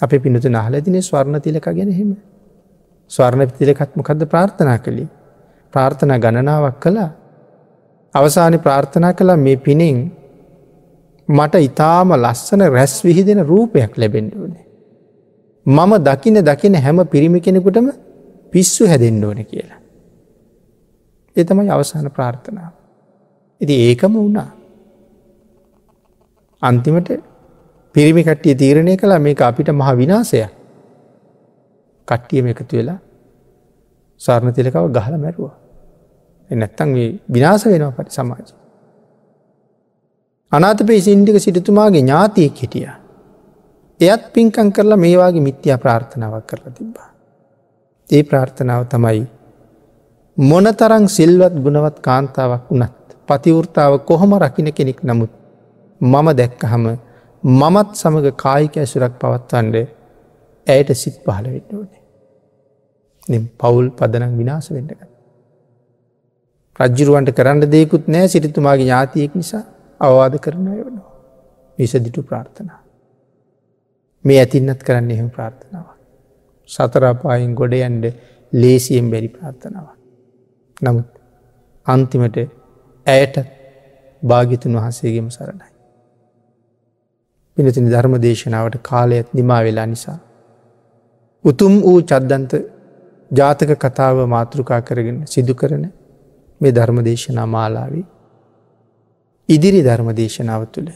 අපි 0.00 0.18
පිනතු 0.18 0.48
නහලදිනේ 0.48 1.02
ස්වර්ණ 1.02 1.40
තිලක 1.40 1.68
ගැන 1.68 1.92
හෙම. 1.92 2.10
ස්වර්ණ 3.10 3.50
තිලකත්මකද 3.50 4.20
ප්‍රාර්ථනා 4.26 4.78
කළේ. 4.78 5.08
ප්‍රාර්ථනා 5.74 6.18
ගණනාවක් 6.18 6.78
කළා 6.80 7.10
අවසානි 8.14 8.58
ප්‍රාර්ථනා 8.58 9.12
කළා 9.12 9.36
මේ 9.36 9.56
පිනෙන් 9.58 9.98
මට 11.28 11.54
ඉතාම 11.60 12.12
ලස්සන 12.14 12.62
රැස් 12.68 12.94
විහිදෙන 13.04 13.40
රූපයක් 13.46 13.92
ලැබෙන්ඩුවනේ. 13.96 14.64
මම 15.66 15.92
දකින 16.00 16.36
දකින 16.42 16.74
හැම 16.76 16.98
පිරිමි 17.06 17.40
කෙනෙකුටම 17.40 17.88
පිස්සු 18.52 18.86
හැදෙන්ඩ 18.86 19.24
ඕන 19.24 19.44
කියලා. 19.44 19.80
එතමයි 21.38 21.70
අවසාන 21.70 22.10
ප්‍රාර්ථනාව. 22.10 22.72
ඉති 23.60 23.74
ඒකම 23.86 24.12
වුණා. 24.14 24.50
අන්තිමට 26.62 27.10
පිරිමි 27.94 28.22
කට්ටිය 28.24 28.54
තීරණය 28.54 28.96
කලා 28.96 29.18
මේක 29.18 29.40
අපිට 29.40 29.70
මහ 29.70 29.90
විනාසය 29.96 30.44
කට්ටියම 32.08 32.46
එකතු 32.46 32.76
වෙලා 32.76 32.98
සාරණ 34.20 34.52
තිලකව 34.52 34.86
ගහල 34.90 35.16
මැරුවා. 35.16 35.56
එනැත්තන් 36.50 36.94
විනාස 37.32 37.66
වෙනවා 37.66 37.92
පටි 37.92 38.14
සමාජ. 38.14 38.48
අනාතපේ 40.52 41.00
සින්ඩික 41.00 41.38
සිටතුමාගේ 41.38 42.02
ඥාතියෙක් 42.02 42.56
හිටිය. 42.56 42.88
එයත් 44.00 44.22
පින්කං 44.32 44.72
කරලා 44.72 44.96
මේවාගේ 44.96 45.40
මිත්‍යා 45.40 45.78
ප්‍රාර්ථනාවක් 45.78 46.46
කරලා 46.46 46.72
තිබ්බා. 46.72 47.10
ඒ 48.10 48.22
ප්‍රාර්ථනාව 48.22 48.86
තමයි 48.86 49.26
මොනතරං 50.38 51.04
සිල්වත් 51.08 51.54
ගුණවත් 51.56 51.96
කාන්තාවක් 52.00 52.70
වනත් 52.70 53.16
පතිවෘතාව 53.28 53.92
කොහොම 54.00 54.32
රකින 54.36 54.68
කෙනෙක් 54.72 55.00
නමුත් 55.02 55.32
මම 56.00 56.26
දැක්කහම 56.32 56.84
මමත් 57.42 57.88
සමඟ 57.94 58.36
කායික 58.36 58.76
ඇසුරක් 58.76 59.14
පවත්වන්ඩ 59.18 59.76
ඇයට 60.66 60.90
සිත් 60.94 61.16
පහල 61.24 61.46
වෙන්න 61.46 61.72
ඕනේ. 61.72 63.40
පවුල් 63.56 63.90
පදනම් 63.90 64.32
විනාස 64.36 64.70
වෙන්නක. 64.70 65.02
රජ්ජුරුවන්ට 66.80 67.30
කරන්න 67.32 67.60
දෙයකුත් 67.66 68.06
නෑ 68.08 68.28
සිරිතුමාගේ 68.28 68.84
ඥාතියෙක් 68.84 69.34
නිසා 69.34 69.64
අවවාද 70.00 70.38
කරන 70.38 70.66
වනවා. 70.68 71.12
විසදිටු 71.78 72.22
ප්‍රාර්ථනා. 72.22 72.80
මේ 74.24 74.38
ඇතින්නත් 74.38 74.82
කරන්න 74.82 75.10
එහෙම 75.10 75.30
ප්‍රාර්ථනාව. 75.30 75.86
සතරපායින් 76.68 77.54
ගොඩයන්ඩ 77.54 78.04
ලේසියෙන් 78.52 79.10
බැරි 79.10 79.28
ප්‍රාර්ථනාව. 79.28 79.97
නමුත් 80.80 81.08
අන්තිමට 81.86 82.36
ඇයට 83.06 83.36
භාගිතුන් 84.22 84.74
වහන්සේගේම 84.74 85.28
සරණයි. 85.30 85.70
පිනතින 87.56 87.86
ධර්ම 87.86 88.14
දේශනාවට 88.22 88.76
කාලයත් 88.82 89.28
නිමා 89.32 89.62
වෙලා 89.62 89.86
නිසා. 89.86 90.18
උතුම් 91.44 91.74
වූ 91.82 91.98
චද්දන්ත 92.02 92.52
ජාතක 93.30 93.70
කතාව 93.76 94.16
මාතෘකා 94.26 94.80
කරගෙන 94.82 95.18
සිදු 95.26 95.54
කරන 95.54 95.84
මේ 96.60 96.72
ධර්ම 96.72 96.98
දේශනා 97.04 97.46
මාලාවී. 97.48 98.06
ඉදිරි 99.48 99.80
ධර්ම 99.82 100.08
දේශනාව 100.14 100.62
තුළ 100.66 100.90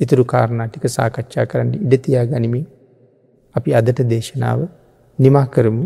ඉතුරු 0.00 0.24
කාරණා 0.24 0.68
ටික 0.68 0.86
සාකච්ඡා 0.88 1.46
කරන්න 1.46 1.74
ඉඩතියා 1.76 2.24
ගනිමින් 2.26 2.66
අපි 3.54 3.74
අදට 3.74 4.00
දේශනාව 4.08 4.60
නිමා 5.18 5.46
කරමු 5.46 5.84